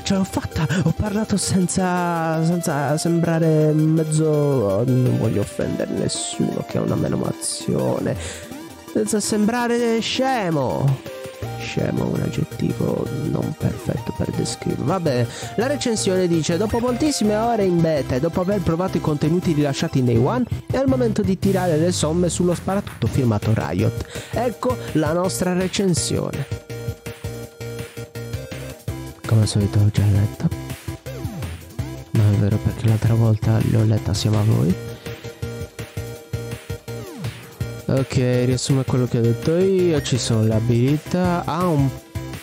Ce 0.02 0.14
l'ho 0.14 0.24
fatta, 0.24 0.66
ho 0.84 0.94
parlato 0.96 1.37
senza, 1.37 2.44
senza 2.44 2.96
sembrare 2.96 3.72
mezzo... 3.72 4.84
non 4.87 5.18
voglio 5.18 5.40
offendere 5.40 5.90
nessuno 5.92 6.64
che 6.68 6.78
ha 6.78 6.82
una 6.82 6.94
menomazione. 6.94 8.16
Senza 8.92 9.18
sembrare 9.18 9.98
scemo 10.00 11.13
scemo, 11.64 12.07
un 12.07 12.20
aggettivo 12.20 13.07
non 13.24 13.55
perfetto 13.59 14.14
per 14.16 14.31
descriverlo. 14.31 14.85
Vabbè, 14.85 15.27
la 15.57 15.66
recensione 15.66 16.29
dice: 16.29 16.57
Dopo 16.57 16.79
moltissime 16.79 17.35
ore 17.37 17.64
in 17.64 17.81
beta 17.81 18.14
e 18.14 18.20
dopo 18.20 18.40
aver 18.40 18.61
provato 18.61 18.98
i 18.98 19.00
contenuti 19.00 19.53
rilasciati 19.53 19.98
in 19.98 20.05
Day 20.05 20.16
One, 20.16 20.44
è 20.70 20.79
il 20.79 20.87
momento 20.87 21.22
di 21.22 21.38
tirare 21.38 21.77
le 21.77 21.90
somme 21.90 22.29
sullo 22.29 22.55
sparatutto 22.55 23.07
firmato 23.07 23.53
Riot. 23.55 24.05
Ecco 24.31 24.77
la 24.92 25.12
nostra 25.12 25.53
recensione. 25.55 26.46
Come 29.27 29.40
al 29.40 29.48
solito 29.48 29.79
l'ho 29.81 29.90
già 29.90 30.05
letta. 30.05 30.48
No, 32.11 32.22
è 32.31 32.37
vero 32.37 32.57
perché 32.59 32.87
l'altra 32.87 33.14
volta 33.14 33.59
l'ho 33.70 33.85
letta 33.85 34.11
assieme 34.12 34.37
a 34.37 34.42
voi. 34.42 34.84
Ok, 37.87 38.14
riassume 38.16 38.83
quello 38.85 39.07
che 39.07 39.18
ho 39.18 39.20
detto 39.20 39.57
io, 39.59 40.01
ci 40.01 40.16
sono 40.16 40.42
le 40.44 40.55
abilità, 40.55 41.44
ha 41.44 41.66
un 41.66 41.90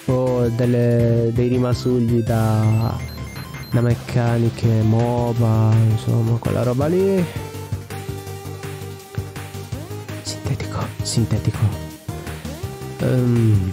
po' 0.06 0.47
delle, 0.56 1.32
dei 1.34 1.47
rimasugli 1.47 2.21
da, 2.21 2.95
da 3.71 3.82
meccaniche, 3.82 4.67
MOBA, 4.67 5.73
insomma, 5.89 6.38
quella 6.38 6.62
roba 6.62 6.86
lì. 6.86 7.25
Sintetico, 10.21 10.80
sintetico. 11.01 11.89
Um, 12.99 13.71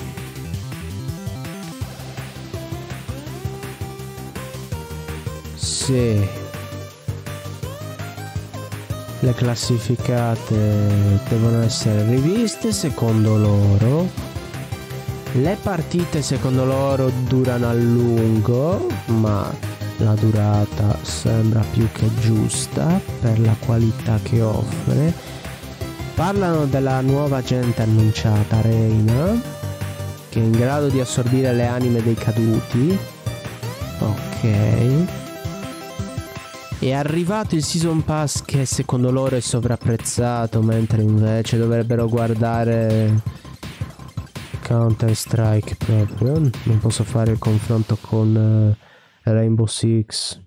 sì 5.54 6.38
le 9.20 9.35
classificate 9.35 11.20
devono 11.28 11.62
essere 11.62 12.04
riviste 12.04 12.72
secondo 12.72 13.37
loro. 13.37 14.09
Le 15.33 15.57
partite 15.61 16.22
secondo 16.22 16.64
loro 16.64 17.11
durano 17.26 17.68
a 17.68 17.74
lungo 17.74 18.87
ma 19.07 19.52
la 19.98 20.14
durata 20.14 20.96
sembra 21.02 21.62
più 21.72 21.88
che 21.92 22.09
giusta 22.20 23.00
per 23.20 23.40
la 23.40 23.54
qualità 23.64 24.18
che 24.22 24.40
offre. 24.40 25.12
Parlano 26.14 26.66
della 26.66 27.00
nuova 27.00 27.42
gente 27.42 27.83
annunciata 27.83 28.61
Reina 28.61 29.40
che 30.28 30.40
è 30.40 30.42
in 30.42 30.52
grado 30.52 30.88
di 30.88 31.00
assorbire 31.00 31.52
le 31.52 31.66
anime 31.66 32.02
dei 32.02 32.14
caduti. 32.14 32.98
Ok 34.00 35.17
è 36.78 36.92
arrivato 36.92 37.56
il 37.56 37.64
Season 37.64 38.04
Pass 38.04 38.44
che 38.44 38.64
secondo 38.64 39.10
loro 39.10 39.36
è 39.36 39.40
sovrapprezzato, 39.40 40.62
mentre 40.62 41.02
invece 41.02 41.58
dovrebbero 41.58 42.08
guardare 42.08 43.20
Counter 44.62 45.14
Strike 45.14 45.76
proprio. 45.76 46.38
Non 46.38 46.78
posso 46.80 47.02
fare 47.02 47.32
il 47.32 47.38
confronto 47.38 47.96
con 48.00 48.76
uh, 48.76 49.30
Rainbow 49.30 49.66
Six. 49.66 50.40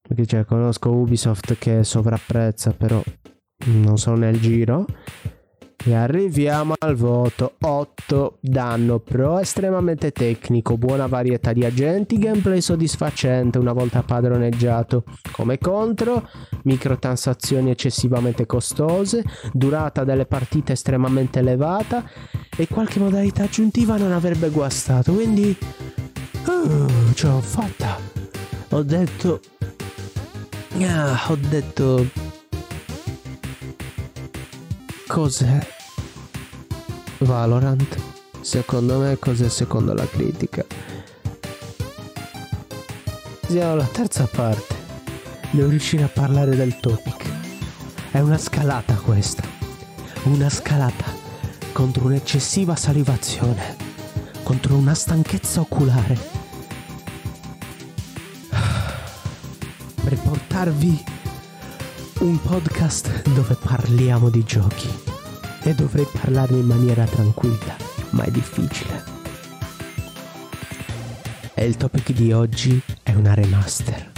Perché 0.00 0.24
cioè, 0.24 0.44
conosco 0.46 0.90
Ubisoft 0.90 1.58
che 1.58 1.84
sovrapprezza, 1.84 2.72
però 2.72 3.02
non 3.66 3.98
sono 3.98 4.16
nel 4.16 4.40
giro. 4.40 4.86
E 5.84 5.94
arriviamo 5.94 6.74
al 6.78 6.96
voto 6.96 7.54
8 7.60 8.38
danno 8.40 8.98
pro 8.98 9.38
estremamente 9.38 10.10
tecnico, 10.10 10.76
buona 10.76 11.06
varietà 11.06 11.52
di 11.52 11.64
agenti, 11.64 12.18
gameplay 12.18 12.60
soddisfacente 12.60 13.58
una 13.58 13.72
volta 13.72 14.02
padroneggiato. 14.02 15.04
Come 15.30 15.58
contro, 15.58 16.28
microtransazioni 16.62 17.70
eccessivamente 17.70 18.44
costose, 18.44 19.24
durata 19.52 20.04
delle 20.04 20.26
partite 20.26 20.72
estremamente 20.72 21.38
elevata 21.38 22.04
e 22.56 22.66
qualche 22.66 22.98
modalità 22.98 23.44
aggiuntiva 23.44 23.96
non 23.96 24.12
avrebbe 24.12 24.50
guastato. 24.50 25.12
Quindi 25.12 25.56
uh, 26.44 27.12
ce 27.14 27.26
l'ho 27.28 27.40
fatta. 27.40 27.96
Ho 28.70 28.82
detto 28.82 29.40
ah, 30.84 31.18
ho 31.28 31.36
detto 31.36 32.27
Cos'è 35.08 35.66
Valorant? 37.20 37.96
Secondo 38.42 38.98
me 38.98 39.18
cos'è 39.18 39.48
secondo 39.48 39.94
la 39.94 40.06
critica? 40.06 40.66
Siamo 43.46 43.72
alla 43.72 43.86
terza 43.86 44.28
parte. 44.30 44.74
Devo 45.50 45.70
riuscire 45.70 46.02
a 46.02 46.08
parlare 46.08 46.54
del 46.54 46.78
topic. 46.78 47.24
È 48.10 48.20
una 48.20 48.36
scalata 48.36 48.96
questa. 48.96 49.42
Una 50.24 50.50
scalata 50.50 51.06
contro 51.72 52.04
un'eccessiva 52.04 52.76
salivazione. 52.76 53.76
Contro 54.42 54.76
una 54.76 54.92
stanchezza 54.92 55.60
oculare. 55.60 56.18
Per 60.04 60.18
portarvi 60.18 61.16
un 62.20 62.40
podcast 62.40 63.28
dove 63.30 63.54
parliamo 63.54 64.28
di 64.28 64.42
giochi 64.42 64.88
e 65.62 65.72
dovrei 65.74 66.04
parlarne 66.10 66.58
in 66.58 66.66
maniera 66.66 67.04
tranquilla, 67.04 67.76
ma 68.10 68.24
è 68.24 68.30
difficile. 68.30 69.04
E 71.54 71.64
il 71.64 71.76
topic 71.76 72.10
di 72.12 72.32
oggi 72.32 72.80
è 73.04 73.14
una 73.14 73.34
remaster. 73.34 74.10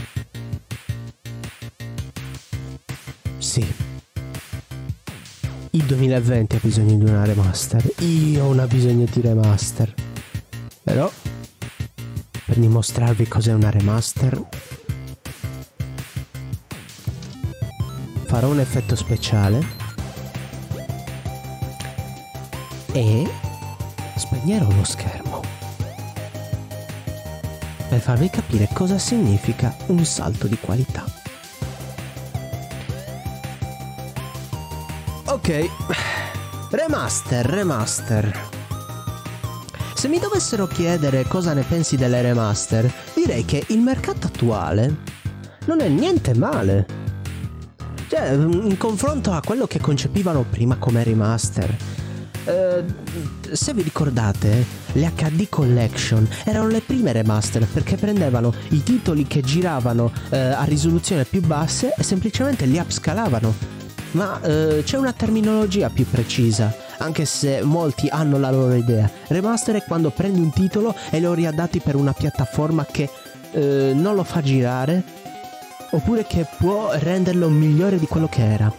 Sì. 3.37 3.67
Il 5.73 5.85
2020 5.85 6.57
ha 6.57 6.61
bisogno 6.63 6.97
di 6.97 7.05
una 7.05 7.25
remaster. 7.25 7.85
Io 7.99 8.45
ho 8.45 8.49
una 8.49 8.67
bisogno 8.67 9.05
di 9.11 9.21
remaster. 9.21 9.93
Però, 10.83 11.11
per 12.47 12.57
dimostrarvi 12.59 13.29
cos'è 13.29 13.53
una 13.53 13.71
remaster, 13.71 14.49
farò 18.31 18.47
un 18.47 18.61
effetto 18.61 18.95
speciale 18.95 19.61
e 22.93 23.29
spegnerò 24.15 24.71
lo 24.71 24.85
schermo 24.85 25.43
per 27.89 27.99
farvi 27.99 28.31
capire 28.31 28.69
cosa 28.73 28.99
significa 28.99 29.75
un 29.87 30.05
salto 30.05 30.47
di 30.47 30.57
qualità. 30.61 31.05
Ok, 35.25 35.69
remaster, 36.71 37.45
remaster. 37.45 38.49
Se 39.93 40.07
mi 40.07 40.21
dovessero 40.21 40.69
chiedere 40.69 41.25
cosa 41.25 41.53
ne 41.53 41.63
pensi 41.63 41.97
delle 41.97 42.23
remaster, 42.23 42.89
direi 43.13 43.45
che 43.45 43.65
il 43.71 43.81
mercato 43.81 44.29
attuale 44.29 44.99
non 45.65 45.81
è 45.81 45.89
niente 45.89 46.33
male. 46.35 47.00
Cioè, 48.11 48.33
in 48.33 48.77
confronto 48.77 49.31
a 49.31 49.41
quello 49.41 49.69
che 49.69 49.79
concepivano 49.79 50.45
prima 50.51 50.75
come 50.75 51.05
remaster. 51.05 51.77
Eh, 52.43 52.85
se 53.53 53.73
vi 53.73 53.83
ricordate, 53.83 54.67
le 54.95 55.13
HD 55.15 55.49
Collection 55.49 56.29
erano 56.45 56.67
le 56.67 56.81
prime 56.81 57.13
remaster 57.13 57.65
perché 57.69 57.95
prendevano 57.95 58.53
i 58.71 58.83
titoli 58.83 59.29
che 59.29 59.43
giravano 59.43 60.11
eh, 60.31 60.39
a 60.39 60.65
risoluzione 60.65 61.25
più 61.25 61.41
basse 61.41 61.95
e 61.97 62.03
semplicemente 62.03 62.67
li 62.67 62.79
upscalavano. 62.79 63.55
Ma 64.13 64.41
eh, 64.43 64.83
c'è 64.85 64.99
una 64.99 65.13
terminologia 65.13 65.89
più 65.89 66.05
precisa 66.05 66.75
anche 66.99 67.25
se 67.25 67.63
molti 67.63 68.09
hanno 68.09 68.41
la 68.41 68.51
loro 68.51 68.75
idea. 68.75 69.09
Remaster 69.29 69.77
è 69.77 69.85
quando 69.85 70.11
prendi 70.11 70.41
un 70.41 70.51
titolo 70.51 70.97
e 71.11 71.21
lo 71.21 71.33
riadatti 71.33 71.79
per 71.79 71.95
una 71.95 72.13
piattaforma 72.13 72.85
che 72.85 73.09
eh, 73.53 73.93
non 73.95 74.17
lo 74.17 74.25
fa 74.25 74.43
girare 74.43 75.20
oppure 75.91 76.25
che 76.25 76.47
può 76.57 76.91
renderlo 76.93 77.49
migliore 77.49 77.99
di 77.99 78.07
quello 78.07 78.29
che 78.29 78.45
era. 78.45 78.73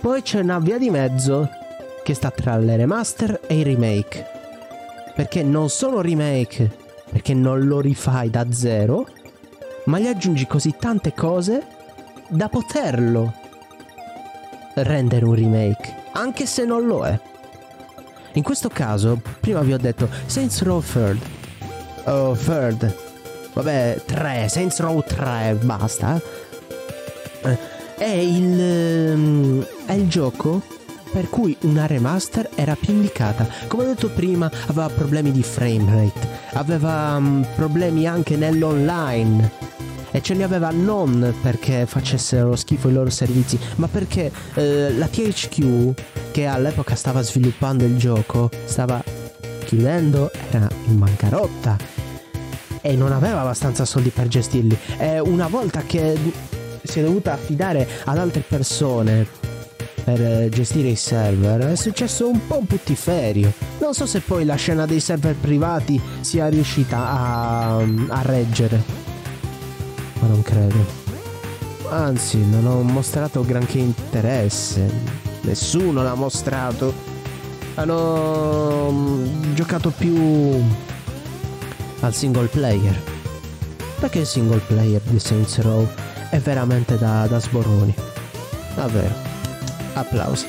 Poi 0.00 0.22
c'è 0.22 0.40
una 0.40 0.58
via 0.58 0.78
di 0.78 0.90
mezzo 0.90 1.48
che 2.02 2.14
sta 2.14 2.30
tra 2.30 2.56
le 2.56 2.76
remaster 2.76 3.40
e 3.46 3.58
i 3.58 3.62
remake. 3.62 4.26
Perché 5.14 5.42
non 5.42 5.68
sono 5.68 6.00
remake, 6.00 6.70
perché 7.10 7.34
non 7.34 7.66
lo 7.66 7.80
rifai 7.80 8.30
da 8.30 8.46
zero, 8.50 9.06
ma 9.84 9.98
gli 9.98 10.06
aggiungi 10.06 10.46
così 10.46 10.74
tante 10.78 11.12
cose 11.14 11.66
da 12.28 12.48
poterlo 12.48 13.34
rendere 14.74 15.24
un 15.24 15.34
remake 15.34 15.98
anche 16.18 16.46
se 16.46 16.64
non 16.64 16.84
lo 16.86 17.04
è. 17.04 17.18
In 18.32 18.42
questo 18.42 18.68
caso, 18.68 19.20
prima 19.40 19.60
vi 19.60 19.72
ho 19.72 19.78
detto 19.78 20.08
Saints 20.26 20.62
Row 20.62 20.82
Third. 20.82 21.20
Oh, 22.04 22.34
Third. 22.34 23.07
Vabbè, 23.58 24.02
3, 24.06 24.46
Saints 24.48 24.78
Row 24.78 25.02
3, 25.02 25.58
basta. 25.60 26.20
È 27.98 28.04
il, 28.04 28.60
ehm, 28.60 29.66
è 29.84 29.94
il 29.94 30.08
gioco 30.08 30.62
per 31.10 31.28
cui 31.28 31.56
una 31.62 31.86
remaster 31.86 32.50
era 32.54 32.76
più 32.76 32.92
indicata. 32.92 33.48
Come 33.66 33.82
ho 33.82 33.86
detto 33.86 34.10
prima, 34.10 34.48
aveva 34.68 34.88
problemi 34.88 35.32
di 35.32 35.42
frame 35.42 35.84
rate, 35.90 36.28
aveva 36.52 37.16
um, 37.16 37.44
problemi 37.56 38.06
anche 38.06 38.36
nell'online 38.36 39.50
e 40.12 40.22
ce 40.22 40.34
li 40.34 40.44
aveva 40.44 40.70
non 40.70 41.34
perché 41.42 41.84
facessero 41.84 42.54
schifo 42.54 42.90
i 42.90 42.92
loro 42.92 43.10
servizi, 43.10 43.58
ma 43.76 43.88
perché 43.88 44.30
eh, 44.54 44.96
la 44.96 45.08
THQ 45.08 46.30
che 46.30 46.46
all'epoca 46.46 46.94
stava 46.94 47.22
sviluppando 47.22 47.84
il 47.84 47.96
gioco 47.98 48.50
stava 48.66 49.02
chiudendo, 49.64 50.30
era 50.52 50.68
in 50.86 50.98
bancarotta 51.00 52.06
e 52.88 52.96
non 52.96 53.12
aveva 53.12 53.42
abbastanza 53.42 53.84
soldi 53.84 54.08
per 54.08 54.28
gestirli. 54.28 54.76
E 54.96 55.20
una 55.20 55.46
volta 55.46 55.82
che 55.82 56.16
si 56.82 57.00
è 57.00 57.02
dovuta 57.02 57.34
affidare 57.34 57.86
ad 58.04 58.16
altre 58.16 58.40
persone 58.40 59.26
per 60.04 60.48
gestire 60.48 60.88
i 60.88 60.96
server 60.96 61.60
è 61.66 61.76
successo 61.76 62.26
un 62.28 62.46
po' 62.46 62.56
un 62.56 62.66
puttiferio. 62.66 63.52
Non 63.78 63.92
so 63.92 64.06
se 64.06 64.20
poi 64.20 64.46
la 64.46 64.54
scena 64.54 64.86
dei 64.86 65.00
server 65.00 65.34
privati 65.34 66.00
sia 66.20 66.48
riuscita 66.48 66.96
a, 66.96 67.76
a 67.76 68.22
reggere 68.22 69.06
ma 70.20 70.28
non 70.28 70.42
credo. 70.42 71.06
Anzi, 71.90 72.38
non 72.38 72.66
ho 72.66 72.82
mostrato 72.82 73.44
granché 73.44 73.78
interesse. 73.78 74.90
Nessuno 75.42 76.02
l'ha 76.02 76.14
mostrato. 76.14 76.92
Hanno 77.74 78.90
mm, 78.90 79.54
giocato 79.54 79.90
più 79.90 80.60
al 82.00 82.14
single 82.14 82.46
player. 82.46 83.00
Perché 83.98 84.20
il 84.20 84.26
single 84.26 84.60
player 84.66 85.00
di 85.02 85.18
Saints 85.18 85.60
Row 85.60 85.88
è 86.30 86.38
veramente 86.38 86.96
da, 86.98 87.26
da 87.26 87.40
sboroni. 87.40 87.94
Davvero. 88.74 89.14
Applausi. 89.94 90.46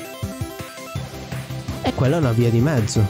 E 1.82 1.94
quella 1.94 2.16
è 2.16 2.20
una 2.20 2.32
via 2.32 2.50
di 2.50 2.60
mezzo. 2.60 3.00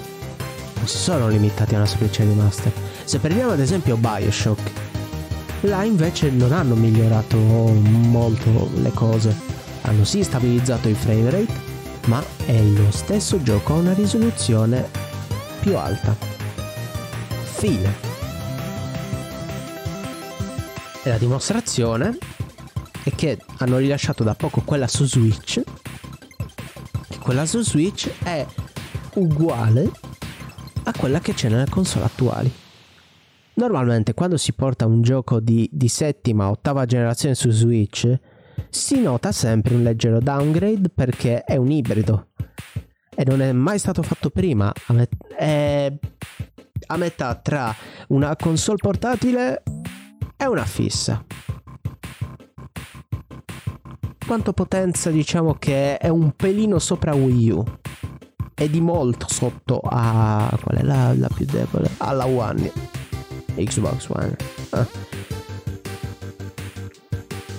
Non 0.74 0.86
si 0.86 0.96
sono 0.96 1.28
limitati 1.28 1.74
a 1.74 1.78
una 1.78 1.86
semplice 1.86 2.24
remaster. 2.24 2.72
Se 3.04 3.18
prendiamo 3.18 3.52
ad 3.52 3.60
esempio 3.60 3.96
Bioshock, 3.96 4.88
Là 5.64 5.84
invece 5.84 6.30
non 6.30 6.52
hanno 6.52 6.74
migliorato 6.74 7.36
molto 7.36 8.70
le 8.76 8.90
cose. 8.92 9.36
Hanno 9.82 10.04
sì 10.04 10.22
stabilizzato 10.22 10.88
il 10.88 10.96
frame 10.96 11.30
rate, 11.30 11.52
ma 12.06 12.22
è 12.46 12.58
lo 12.62 12.90
stesso 12.90 13.42
gioco 13.42 13.74
a 13.74 13.76
una 13.76 13.92
risoluzione 13.92 14.88
più 15.60 15.76
alta. 15.76 16.16
Fine. 17.42 18.09
E 21.02 21.08
la 21.08 21.16
dimostrazione 21.16 22.18
è 23.04 23.14
che 23.14 23.38
hanno 23.58 23.78
rilasciato 23.78 24.22
da 24.22 24.34
poco 24.34 24.60
quella 24.60 24.86
su 24.86 25.06
Switch. 25.06 25.62
Che 27.08 27.18
quella 27.18 27.46
su 27.46 27.62
Switch 27.62 28.10
è 28.22 28.46
uguale 29.14 29.90
a 30.84 30.92
quella 30.92 31.20
che 31.20 31.32
c'è 31.32 31.48
nelle 31.48 31.70
console 31.70 32.04
attuali. 32.04 32.52
Normalmente 33.54 34.12
quando 34.12 34.36
si 34.36 34.52
porta 34.52 34.84
un 34.84 35.00
gioco 35.00 35.40
di, 35.40 35.68
di 35.72 35.88
settima, 35.88 36.50
ottava 36.50 36.84
generazione 36.84 37.34
su 37.34 37.50
Switch, 37.50 38.18
si 38.68 39.00
nota 39.00 39.32
sempre 39.32 39.74
un 39.74 39.82
leggero 39.82 40.20
downgrade 40.20 40.90
perché 40.90 41.44
è 41.44 41.56
un 41.56 41.70
ibrido 41.70 42.28
e 43.14 43.24
non 43.24 43.40
è 43.40 43.52
mai 43.52 43.78
stato 43.78 44.02
fatto 44.02 44.28
prima. 44.28 44.70
A 44.86 44.92
met- 44.92 45.16
è 45.34 45.92
a 46.86 46.96
metà 46.96 47.34
tra 47.36 47.74
una 48.08 48.34
console 48.36 48.78
portatile 48.80 49.62
e 50.40 50.46
una 50.46 50.64
fissa. 50.64 51.22
Quanto 54.26 54.52
potenza 54.54 55.10
diciamo 55.10 55.54
che 55.58 55.98
è 55.98 56.08
un 56.08 56.34
pelino 56.34 56.78
sopra 56.78 57.14
Wii 57.14 57.50
U 57.50 57.64
e 58.54 58.70
di 58.70 58.80
molto 58.80 59.26
sotto 59.28 59.80
a 59.84 60.48
qual 60.62 60.78
è 60.78 60.82
la, 60.82 61.12
la 61.14 61.28
più 61.28 61.44
debole? 61.44 61.90
Alla 61.98 62.26
One. 62.26 62.72
Xbox 63.54 64.08
One. 64.08 64.36
Ah. 64.70 64.86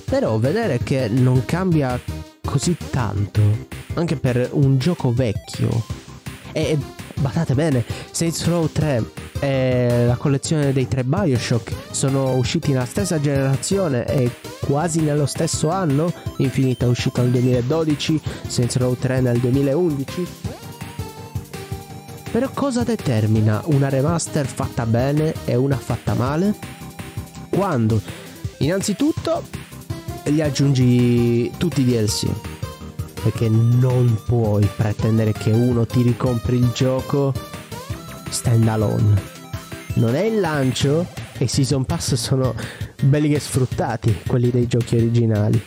Però 0.06 0.40
vedere 0.40 0.80
che 0.80 1.08
non 1.08 1.46
cambia 1.46 2.00
così 2.44 2.76
tanto, 2.90 3.42
anche 3.94 4.16
per 4.16 4.50
un 4.54 4.80
gioco 4.80 5.14
vecchio, 5.14 5.70
e 6.52 6.78
badate 7.20 7.54
bene, 7.54 7.86
Saints 8.10 8.48
Row 8.48 8.68
3 8.72 9.21
e 9.42 10.06
la 10.06 10.16
collezione 10.16 10.72
dei 10.72 10.88
tre 10.88 11.04
Bioshock 11.04 11.74
sono 11.92 12.36
usciti 12.36 12.72
nella 12.72 12.86
stessa 12.86 13.20
generazione 13.20 14.06
e 14.06 14.32
quasi 14.62 15.02
nello 15.02 15.26
stesso 15.26 15.70
anno, 15.70 16.14
Infinita 16.38 16.86
è 16.86 16.88
uscito 16.88 17.22
nel 17.22 17.32
2012, 17.32 18.22
Saints 18.48 18.78
Row 18.78 18.96
3 18.96 19.20
nel 19.20 19.40
2011 19.40 20.28
però 22.32 22.50
cosa 22.54 22.84
determina 22.84 23.62
una 23.66 23.90
remaster 23.90 24.46
fatta 24.46 24.86
bene 24.86 25.34
e 25.44 25.56
una 25.56 25.76
fatta 25.76 26.14
male? 26.14 26.56
Quando? 27.50 28.02
Innanzitutto 28.60 29.44
gli 30.24 30.40
aggiungi 30.40 31.52
tutti 31.58 31.82
i 31.82 31.86
DLC. 31.86 32.28
Perché 33.22 33.50
non 33.50 34.18
puoi 34.26 34.66
pretendere 34.78 35.34
che 35.34 35.52
uno 35.52 35.86
ti 35.86 36.04
ricompri 36.04 36.56
il 36.56 36.72
gioco 36.74 37.34
stand 38.30 38.66
alone. 38.70 39.41
Non 39.96 40.16
è 40.16 40.22
il 40.22 40.40
lancio 40.40 41.08
e 41.38 41.44
i 41.44 41.48
season 41.48 41.86
pass 41.86 42.14
sono 42.16 42.56
belli 43.02 43.30
che 43.30 43.40
sfruttati, 43.40 44.22
quelli 44.26 44.50
dei 44.50 44.68
giochi 44.68 44.96
originali. 44.96 45.62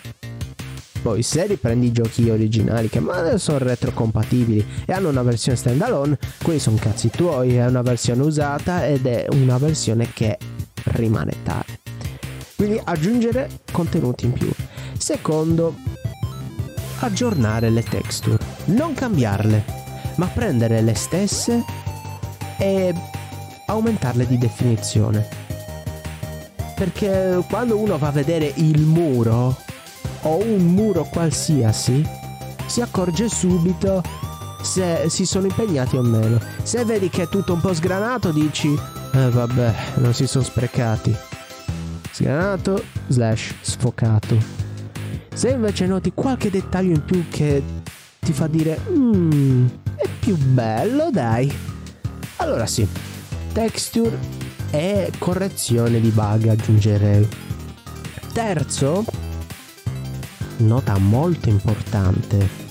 Poi 1.03 1.23
se 1.23 1.47
riprendi 1.47 1.89
i 1.89 1.93
giochi 1.93 2.31
originali 2.31 2.89
che 2.89 3.01
ma 3.01 3.37
sono 3.37 3.59
retrocompatibili 3.59 4.67
e 4.87 4.93
hanno 4.95 5.11
una 5.11 5.23
versione 5.23 5.59
standalone, 5.59 6.19
quelli 6.43 6.59
sono 6.59 6.79
cazzi 6.81 7.11
tuoi, 7.11 7.57
è 7.57 7.67
una 7.67 7.83
versione 7.83 8.23
usata 8.23 8.87
ed 8.87 9.07
è 9.07 9.27
una 9.31 9.59
versione 9.59 10.09
che 10.13 10.39
rimane 10.85 11.35
tale. 11.43 11.81
Quindi 12.57 12.81
aggiungere 12.83 13.51
contenuti 13.71 14.25
in 14.25 14.33
più. 14.33 14.51
Secondo, 14.97 15.77
aggiornare 17.01 17.69
le 17.69 17.83
texture, 17.83 18.39
non 18.67 18.95
cambiarle, 18.95 19.65
ma 20.17 20.27
prendere 20.29 20.81
le 20.81 20.95
stesse 20.95 21.63
e 22.59 22.95
aumentarle 23.67 24.27
di 24.27 24.39
definizione. 24.39 25.27
Perché 26.75 27.43
quando 27.49 27.79
uno 27.79 27.99
va 27.99 28.09
a 28.09 28.13
vedere 28.13 28.53
il 28.57 28.83
muro 28.83 29.57
o 30.23 30.37
un 30.43 30.75
muro 30.75 31.05
qualsiasi, 31.05 32.05
si 32.67 32.81
accorge 32.81 33.29
subito 33.29 34.03
se 34.63 35.09
si 35.09 35.27
sono 35.27 35.47
impegnati 35.47 35.97
o 35.97 36.03
meno. 36.03 36.41
Se 36.63 36.85
vedi 36.85 37.09
che 37.11 37.23
è 37.23 37.29
tutto 37.29 37.53
un 37.53 37.61
po' 37.61 37.75
sgranato, 37.75 38.33
dici, 38.33 38.77
eh 39.13 39.31
vabbè, 39.31 39.75
non 39.97 40.15
si 40.15 40.27
sono 40.27 40.43
sprecati. 40.43 41.15
Sgranato 42.11 42.83
slash 43.09 43.55
sfocato. 43.61 44.37
Se 45.33 45.51
invece 45.51 45.87
noti 45.87 46.13
qualche 46.15 46.51
dettaglio 46.51 46.95
in 46.95 47.05
più 47.05 47.29
che 47.29 47.63
ti 48.21 48.33
fa 48.33 48.47
dire, 48.47 48.79
mmm, 48.89 49.69
è 49.97 50.09
più 50.19 50.37
bello, 50.37 51.11
dai. 51.11 51.53
Allora 52.37 52.67
sì, 52.67 52.87
texture 53.55 54.19
e 54.73 55.13
correzione 55.17 56.01
di 56.01 56.11
bug 56.11 56.49
aggiungerei. 56.49 57.27
Terzo, 58.33 59.05
nota 60.57 60.99
molto 60.99 61.49
importante 61.49 62.63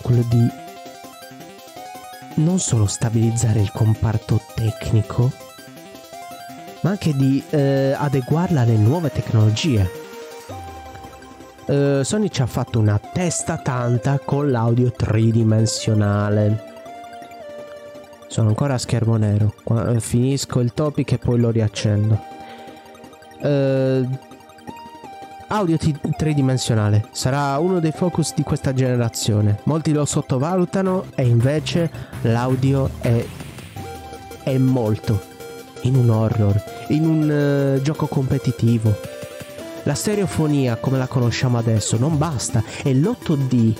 quello 0.00 0.24
di 0.28 0.46
non 2.36 2.58
solo 2.58 2.86
stabilizzare 2.86 3.60
il 3.60 3.70
comparto 3.72 4.40
tecnico, 4.54 5.30
ma 6.80 6.90
anche 6.90 7.14
di 7.14 7.42
eh, 7.50 7.94
adeguarla 7.96 8.62
alle 8.62 8.76
nuove 8.76 9.10
tecnologie. 9.10 10.02
Uh, 11.66 12.02
Sony 12.02 12.28
ci 12.28 12.42
ha 12.42 12.46
fatto 12.46 12.78
una 12.78 12.98
testa 12.98 13.56
tanta 13.56 14.18
con 14.18 14.50
l'audio 14.50 14.90
tridimensionale. 14.92 16.73
Sono 18.34 18.48
ancora 18.48 18.74
a 18.74 18.78
schermo 18.78 19.16
nero. 19.16 19.54
Qua, 19.62 19.96
finisco 20.00 20.58
il 20.58 20.74
topic 20.74 21.12
e 21.12 21.18
poi 21.18 21.38
lo 21.38 21.50
riaccendo. 21.50 22.20
Uh, 23.38 24.08
audio 25.46 25.76
t- 25.76 26.16
tridimensionale 26.16 27.06
sarà 27.12 27.56
uno 27.58 27.78
dei 27.78 27.92
focus 27.92 28.34
di 28.34 28.42
questa 28.42 28.74
generazione. 28.74 29.60
Molti 29.66 29.92
lo 29.92 30.04
sottovalutano 30.04 31.04
e 31.14 31.28
invece 31.28 31.88
l'audio 32.22 32.90
è, 32.98 33.24
è 34.42 34.58
molto 34.58 35.22
in 35.82 35.94
un 35.94 36.10
horror, 36.10 36.60
in 36.88 37.06
un 37.06 37.76
uh, 37.76 37.82
gioco 37.82 38.08
competitivo. 38.08 38.96
La 39.84 39.94
stereofonia 39.94 40.74
come 40.74 40.98
la 40.98 41.06
conosciamo 41.06 41.56
adesso 41.56 41.96
non 41.98 42.18
basta 42.18 42.64
e 42.82 42.92
l'8D, 42.94 43.74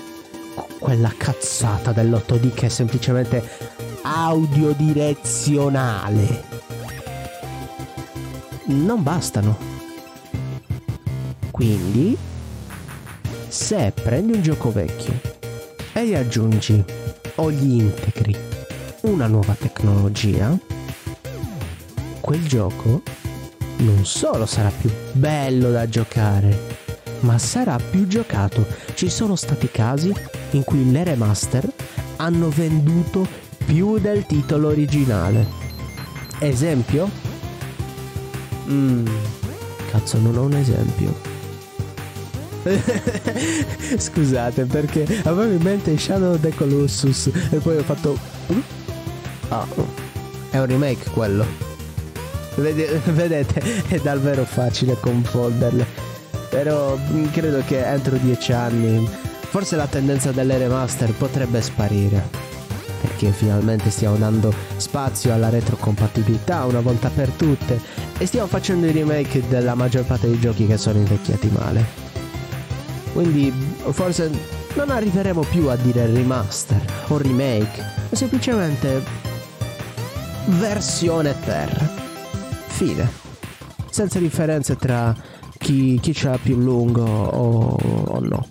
quella 0.79 1.11
cazzata 1.17 1.91
dell'8D 1.91 2.53
che 2.53 2.67
è 2.67 2.69
semplicemente 2.69 3.74
audio 4.07 4.71
direzionale, 4.73 6.43
non 8.65 9.01
bastano 9.01 9.73
quindi, 11.55 12.17
se 13.47 13.93
prendi 13.95 14.33
un 14.33 14.41
gioco 14.41 14.69
vecchio 14.69 15.21
e 15.93 16.05
gli 16.05 16.13
aggiungi 16.13 16.83
o 17.35 17.49
gli 17.49 17.79
integri 17.79 18.35
una 19.03 19.27
nuova 19.27 19.53
tecnologia, 19.53 20.53
quel 22.19 22.45
gioco 22.45 23.03
non 23.77 24.05
solo 24.05 24.45
sarà 24.45 24.69
più 24.69 24.91
bello 25.13 25.71
da 25.71 25.87
giocare, 25.87 26.77
ma 27.21 27.37
sarà 27.37 27.77
più 27.77 28.05
giocato. 28.05 28.67
Ci 28.93 29.09
sono 29.09 29.37
stati 29.37 29.71
casi 29.71 30.13
in 30.51 30.63
cui 30.65 30.91
le 30.91 31.05
remaster 31.05 31.65
hanno 32.17 32.49
venduto 32.49 33.25
più 33.65 33.99
del 33.99 34.25
titolo 34.25 34.69
originale. 34.69 35.45
Esempio? 36.39 37.09
Mmm, 38.67 39.05
cazzo, 39.91 40.17
non 40.19 40.37
ho 40.37 40.43
un 40.43 40.53
esempio. 40.53 41.33
Scusate 43.97 44.65
perché 44.65 45.05
avevo 45.23 45.51
in 45.51 45.61
mente 45.61 45.97
Shadow 45.97 46.33
of 46.33 46.41
the 46.41 46.53
Colossus 46.53 47.29
e 47.51 47.57
poi 47.57 47.77
ho 47.77 47.83
fatto... 47.83 48.17
Ah, 49.49 49.67
è 50.49 50.59
un 50.59 50.65
remake 50.65 51.09
quello. 51.11 51.45
Vedete, 52.55 53.61
è 53.87 53.99
davvero 53.99 54.45
facile 54.45 54.97
confonderle. 54.99 55.85
Però 56.49 56.97
mm, 56.97 57.25
credo 57.31 57.61
che 57.65 57.85
entro 57.85 58.17
dieci 58.17 58.53
anni 58.53 59.23
forse 59.55 59.77
la 59.77 59.87
tendenza 59.87 60.31
delle 60.31 60.57
remaster 60.57 61.13
potrebbe 61.13 61.61
sparire. 61.61 62.44
Perché 63.25 63.39
finalmente 63.39 63.89
stiamo 63.89 64.17
dando 64.17 64.53
spazio 64.77 65.33
alla 65.33 65.49
retrocompatibilità 65.49 66.63
una 66.65 66.79
volta 66.79 67.09
per 67.09 67.29
tutte 67.29 67.81
e 68.19 68.25
stiamo 68.27 68.45
facendo 68.45 68.85
i 68.85 68.91
remake 68.91 69.47
della 69.47 69.73
maggior 69.73 70.03
parte 70.03 70.27
dei 70.27 70.39
giochi 70.39 70.67
che 70.67 70.77
sono 70.77 70.99
invecchiati 70.99 71.49
male. 71.49 71.85
Quindi 73.13 73.51
forse 73.89 74.29
non 74.75 74.91
arriveremo 74.91 75.41
più 75.41 75.69
a 75.69 75.75
dire 75.75 76.05
remaster 76.05 76.79
o 77.07 77.17
remake, 77.17 77.83
ma 78.09 78.15
semplicemente 78.15 79.01
versione 80.45 81.33
per. 81.43 82.03
Fine. 82.67 83.09
Senza 83.89 84.19
differenze 84.19 84.75
tra 84.75 85.15
chi, 85.57 85.99
chi 85.99 86.13
ce 86.13 86.29
l'ha 86.29 86.37
più 86.39 86.57
lungo 86.57 87.03
o, 87.03 87.75
o 88.05 88.19
no. 88.19 88.47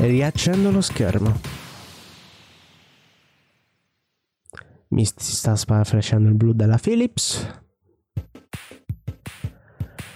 Riaccendo 0.00 0.70
lo 0.70 0.80
schermo. 0.80 1.38
Mi 4.88 5.04
sta 5.04 5.54
sparafrescendo 5.54 6.26
il 6.30 6.36
blu 6.36 6.54
della 6.54 6.78
Philips. 6.78 7.46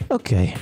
Ok. 0.07 0.53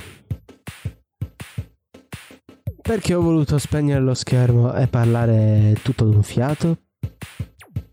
Perché 2.81 3.13
ho 3.13 3.21
voluto 3.21 3.57
spegnere 3.59 4.01
lo 4.01 4.13
schermo 4.13 4.73
e 4.73 4.87
parlare 4.87 5.77
tutto 5.81 6.03
d'un 6.03 6.21
fiato? 6.21 6.79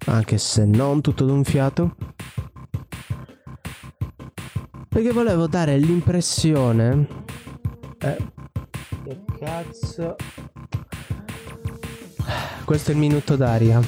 Anche 0.07 0.37
se 0.37 0.65
non 0.65 1.01
tutto 1.01 1.25
d'un 1.27 1.45
fiato? 1.45 1.95
Perché 4.89 5.13
volevo 5.13 5.47
dare 5.47 5.79
l'impressione... 5.79 7.07
Eh, 8.01 8.17
che 9.05 9.21
cazzo... 9.39 10.17
Questo 12.65 12.91
è 12.91 12.95
il 12.95 13.01
minuto 13.01 13.37
d'aria. 13.37 13.81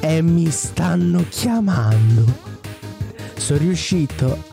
E 0.00 0.22
mi 0.22 0.50
stanno 0.50 1.24
chiamando. 1.28 2.24
Sono 3.36 3.58
riuscito 3.58 4.50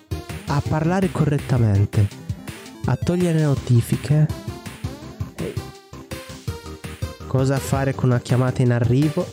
a 0.47 0.61
parlare 0.67 1.11
correttamente, 1.11 2.07
a 2.85 2.95
togliere 2.95 3.41
notifiche, 3.41 4.27
cosa 7.27 7.57
fare 7.59 7.93
con 7.93 8.09
una 8.09 8.19
chiamata 8.19 8.63
in 8.63 8.71
arrivo, 8.71 9.31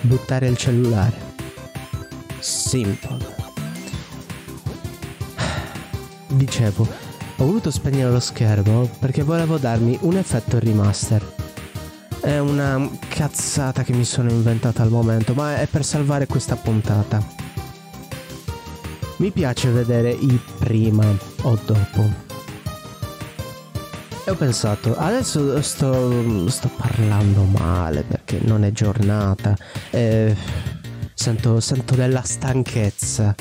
buttare 0.00 0.48
il 0.48 0.56
cellulare. 0.56 1.30
Simple. 2.40 3.18
Dicevo, 6.26 7.01
ho 7.36 7.44
voluto 7.46 7.70
spegnere 7.70 8.10
lo 8.10 8.20
schermo 8.20 8.88
perché 8.98 9.22
volevo 9.22 9.56
darmi 9.58 9.98
un 10.02 10.16
effetto 10.16 10.58
remaster. 10.58 11.34
È 12.20 12.38
una 12.38 12.88
cazzata 13.08 13.82
che 13.82 13.92
mi 13.92 14.04
sono 14.04 14.30
inventata 14.30 14.82
al 14.82 14.90
momento, 14.90 15.34
ma 15.34 15.56
è 15.56 15.66
per 15.66 15.84
salvare 15.84 16.26
questa 16.26 16.56
puntata. 16.56 17.20
Mi 19.16 19.30
piace 19.30 19.70
vedere 19.70 20.10
i 20.10 20.40
prima 20.58 21.04
o 21.42 21.58
dopo. 21.64 22.30
E 24.24 24.30
ho 24.30 24.36
pensato, 24.36 24.96
adesso 24.96 25.60
sto, 25.62 26.48
sto 26.48 26.70
parlando 26.76 27.42
male 27.42 28.02
perché 28.02 28.38
non 28.42 28.62
è 28.62 28.70
giornata. 28.70 29.56
Eh, 29.90 30.36
sento, 31.12 31.58
sento 31.58 31.96
della 31.96 32.22
stanchezza 32.22 33.34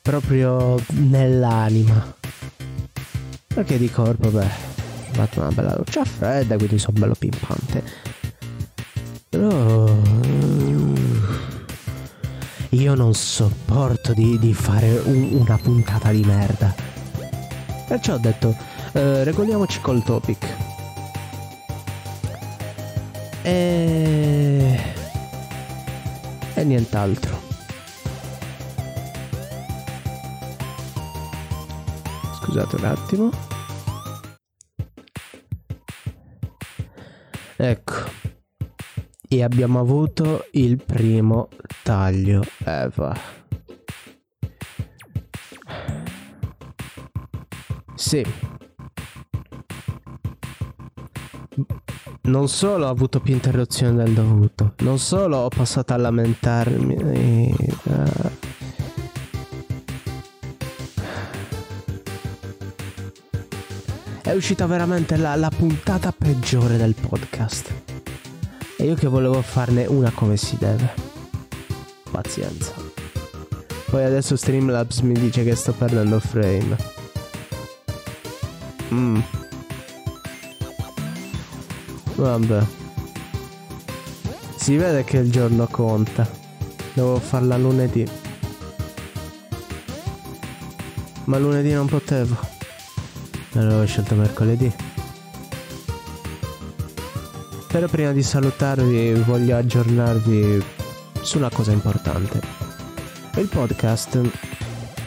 proprio 0.00 0.80
nell'anima. 0.92 2.14
Perché 3.56 3.78
di 3.78 3.90
corpo, 3.90 4.28
beh, 4.28 4.44
ho 4.44 5.12
fatto 5.12 5.40
una 5.40 5.48
bella 5.48 5.70
doccia 5.70 6.04
fredda, 6.04 6.56
quindi 6.56 6.76
sono 6.78 6.98
bello 6.98 7.14
pimpante. 7.18 7.82
Però 9.30 9.88
io 12.68 12.94
non 12.94 13.14
sopporto 13.14 14.12
di, 14.12 14.38
di 14.38 14.52
fare 14.52 15.00
un, 15.04 15.38
una 15.40 15.56
puntata 15.56 16.10
di 16.10 16.22
merda. 16.22 16.74
Perciò 17.88 18.16
ho 18.16 18.18
detto, 18.18 18.54
eh, 18.92 19.24
regoliamoci 19.24 19.80
col 19.80 20.02
topic. 20.02 20.54
E... 23.40 24.80
e 26.52 26.62
nient'altro. 26.64 27.45
Scusate 32.46 32.76
un 32.76 32.84
attimo. 32.84 33.30
Ecco. 37.56 37.94
E 39.28 39.42
abbiamo 39.42 39.80
avuto 39.80 40.46
il 40.52 40.76
primo 40.76 41.48
taglio. 41.82 42.44
Eh 42.64 42.88
va. 42.94 43.18
Sì. 47.96 48.24
Non 52.22 52.48
solo 52.48 52.86
ho 52.86 52.90
avuto 52.90 53.18
più 53.18 53.34
interruzioni 53.34 53.96
del 53.96 54.12
dovuto, 54.12 54.74
non 54.78 55.00
solo 55.00 55.38
ho 55.38 55.48
passato 55.48 55.94
a 55.94 55.96
lamentarmi. 55.96 56.94
Eh, 56.94 57.54
è 64.26 64.32
uscita 64.32 64.66
veramente 64.66 65.16
la, 65.16 65.36
la 65.36 65.50
puntata 65.50 66.10
peggiore 66.10 66.76
del 66.76 66.96
podcast. 66.96 67.72
E 68.76 68.84
io 68.84 68.96
che 68.96 69.06
volevo 69.06 69.40
farne 69.40 69.86
una 69.86 70.10
come 70.10 70.36
si 70.36 70.56
deve. 70.58 70.92
Pazienza. 72.10 72.72
Poi 73.88 74.02
adesso 74.02 74.34
Streamlabs 74.34 74.98
mi 75.02 75.14
dice 75.14 75.44
che 75.44 75.54
sto 75.54 75.72
perdendo 75.72 76.18
frame. 76.18 76.76
Mm. 78.92 79.20
Vabbè. 82.16 82.66
Si 84.56 84.76
vede 84.76 85.04
che 85.04 85.18
il 85.18 85.30
giorno 85.30 85.68
conta. 85.68 86.28
Devo 86.94 87.20
farla 87.20 87.56
lunedì. 87.56 88.04
Ma 91.26 91.38
lunedì 91.38 91.72
non 91.72 91.86
potevo. 91.86 92.55
Ho 93.58 93.86
scelto 93.86 94.14
mercoledì. 94.14 94.70
Però 97.68 97.86
prima 97.88 98.12
di 98.12 98.22
salutarvi 98.22 99.14
voglio 99.24 99.56
aggiornarvi 99.56 100.62
su 101.22 101.38
una 101.38 101.50
cosa 101.50 101.72
importante. 101.72 102.40
Il 103.36 103.48
podcast 103.48 104.20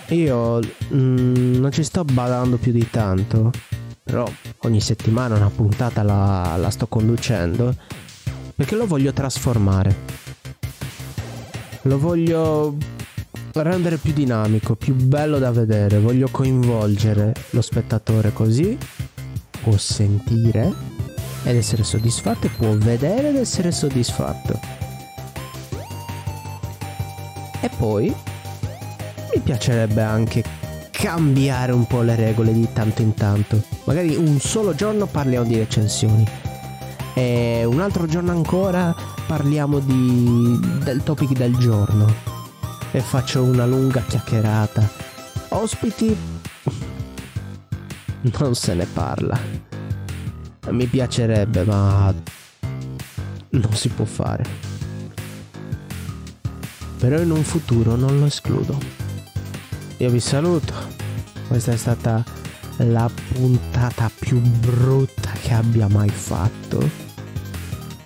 io 0.09 0.59
mm, 0.93 1.55
non 1.55 1.71
ci 1.71 1.83
sto 1.83 2.03
badando 2.03 2.57
più 2.57 2.71
di 2.71 2.89
tanto, 2.89 3.51
però 4.03 4.27
ogni 4.59 4.81
settimana 4.81 5.35
una 5.35 5.49
puntata 5.49 6.01
la, 6.01 6.55
la 6.57 6.69
sto 6.71 6.87
conducendo 6.87 7.75
perché 8.55 8.75
lo 8.75 8.87
voglio 8.87 9.13
trasformare. 9.13 9.95
Lo 11.83 11.97
voglio 11.99 12.75
rendere 13.61 13.97
più 13.97 14.13
dinamico, 14.13 14.75
più 14.75 14.93
bello 14.95 15.39
da 15.39 15.51
vedere, 15.51 15.99
voglio 15.99 16.27
coinvolgere 16.31 17.33
lo 17.51 17.61
spettatore 17.61 18.33
così 18.33 18.77
può 19.61 19.77
sentire 19.77 20.73
ed 21.43 21.55
essere 21.55 21.83
soddisfatto 21.83 22.47
e 22.47 22.49
può 22.49 22.75
vedere 22.75 23.29
ed 23.29 23.35
essere 23.35 23.71
soddisfatto. 23.71 24.59
E 27.61 27.69
poi 27.77 28.13
mi 29.33 29.41
piacerebbe 29.41 30.01
anche 30.01 30.43
cambiare 30.91 31.71
un 31.71 31.85
po' 31.85 32.01
le 32.01 32.15
regole 32.15 32.53
di 32.53 32.67
tanto 32.73 33.01
in 33.01 33.13
tanto. 33.13 33.61
Magari 33.85 34.15
un 34.15 34.39
solo 34.39 34.73
giorno 34.73 35.05
parliamo 35.05 35.45
di 35.45 35.57
recensioni 35.57 36.25
e 37.13 37.63
un 37.65 37.79
altro 37.79 38.05
giorno 38.05 38.31
ancora 38.31 38.95
parliamo 39.27 39.79
di, 39.79 40.59
del 40.83 41.03
topic 41.03 41.33
del 41.33 41.55
giorno 41.57 42.38
e 42.91 43.01
faccio 43.01 43.43
una 43.43 43.65
lunga 43.65 44.01
chiacchierata. 44.01 44.87
Ospiti 45.49 46.15
non 48.21 48.55
se 48.55 48.73
ne 48.73 48.85
parla. 48.85 49.39
Mi 50.69 50.85
piacerebbe, 50.85 51.63
ma 51.63 52.13
non 53.49 53.73
si 53.73 53.89
può 53.89 54.05
fare. 54.05 54.67
Però 56.97 57.19
in 57.19 57.31
un 57.31 57.43
futuro 57.43 57.95
non 57.95 58.19
lo 58.19 58.25
escludo. 58.25 58.77
Io 59.97 60.09
vi 60.09 60.19
saluto. 60.19 60.73
Questa 61.47 61.71
è 61.71 61.77
stata 61.77 62.23
la 62.77 63.09
puntata 63.33 64.11
più 64.19 64.39
brutta 64.39 65.31
che 65.41 65.53
abbia 65.53 65.87
mai 65.87 66.09
fatto. 66.09 67.07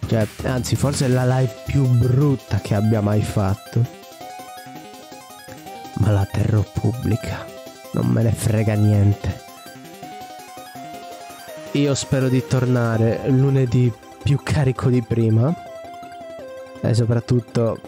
Cioè, 0.07 0.27
anzi, 0.43 0.75
forse 0.75 1.07
la 1.07 1.25
live 1.25 1.53
più 1.65 1.85
brutta 1.85 2.59
che 2.59 2.75
abbia 2.75 3.01
mai 3.01 3.21
fatto. 3.21 4.02
La 6.13 6.27
terrò 6.31 6.61
pubblica. 6.61 7.43
Non 7.93 8.05
me 8.05 8.21
ne 8.21 8.31
frega 8.31 8.75
niente. 8.75 9.41
Io 11.71 11.95
spero 11.95 12.29
di 12.29 12.45
tornare 12.45 13.21
lunedì 13.29 13.91
più 14.21 14.39
carico 14.43 14.89
di 14.89 15.01
prima 15.01 15.51
e 16.81 16.93
soprattutto 16.93 17.79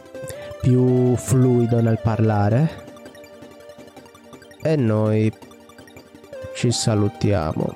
più 0.59 1.15
fluido 1.15 1.79
nel 1.81 1.99
parlare. 2.01 2.83
E 4.63 4.75
noi 4.75 5.31
ci 6.55 6.71
salutiamo 6.71 7.75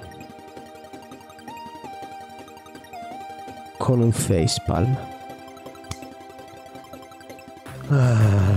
con 3.77 3.99
un 3.99 4.11
facepalm. 4.11 4.97
Ah, 7.89 8.48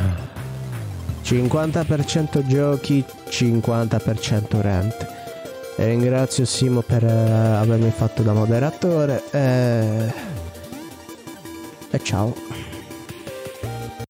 50% 1.22 2.46
giochi, 2.46 3.04
50% 3.28 4.60
rent. 4.60 5.06
E 5.76 5.86
ringrazio 5.86 6.44
Simo 6.44 6.82
per 6.82 7.04
eh, 7.04 7.10
avermi 7.10 7.90
fatto 7.90 8.22
da 8.22 8.32
moderatore 8.32 9.22
e, 9.30 10.12
e 11.90 12.02
ciao. 12.02 12.51